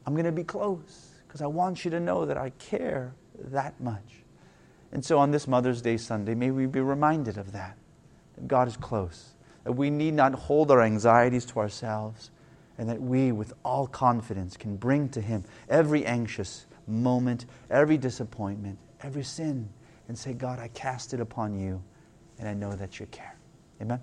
I'm 0.06 0.14
going 0.14 0.24
to 0.24 0.32
be 0.32 0.42
close 0.42 1.03
because 1.34 1.42
I 1.42 1.48
want 1.48 1.84
you 1.84 1.90
to 1.90 1.98
know 1.98 2.26
that 2.26 2.38
I 2.38 2.50
care 2.60 3.12
that 3.46 3.80
much. 3.80 4.22
And 4.92 5.04
so 5.04 5.18
on 5.18 5.32
this 5.32 5.48
Mother's 5.48 5.82
Day 5.82 5.96
Sunday, 5.96 6.32
may 6.32 6.52
we 6.52 6.66
be 6.66 6.78
reminded 6.78 7.38
of 7.38 7.50
that, 7.50 7.76
that 8.36 8.46
God 8.46 8.68
is 8.68 8.76
close, 8.76 9.34
that 9.64 9.72
we 9.72 9.90
need 9.90 10.14
not 10.14 10.32
hold 10.32 10.70
our 10.70 10.80
anxieties 10.80 11.44
to 11.46 11.58
ourselves, 11.58 12.30
and 12.78 12.88
that 12.88 13.02
we, 13.02 13.32
with 13.32 13.52
all 13.64 13.88
confidence, 13.88 14.56
can 14.56 14.76
bring 14.76 15.08
to 15.08 15.20
Him 15.20 15.42
every 15.68 16.06
anxious 16.06 16.66
moment, 16.86 17.46
every 17.68 17.98
disappointment, 17.98 18.78
every 19.02 19.24
sin, 19.24 19.68
and 20.06 20.16
say, 20.16 20.34
God, 20.34 20.60
I 20.60 20.68
cast 20.68 21.14
it 21.14 21.18
upon 21.18 21.58
you, 21.58 21.82
and 22.38 22.48
I 22.48 22.54
know 22.54 22.76
that 22.76 23.00
you 23.00 23.06
care. 23.06 23.34
Amen. 23.82 23.98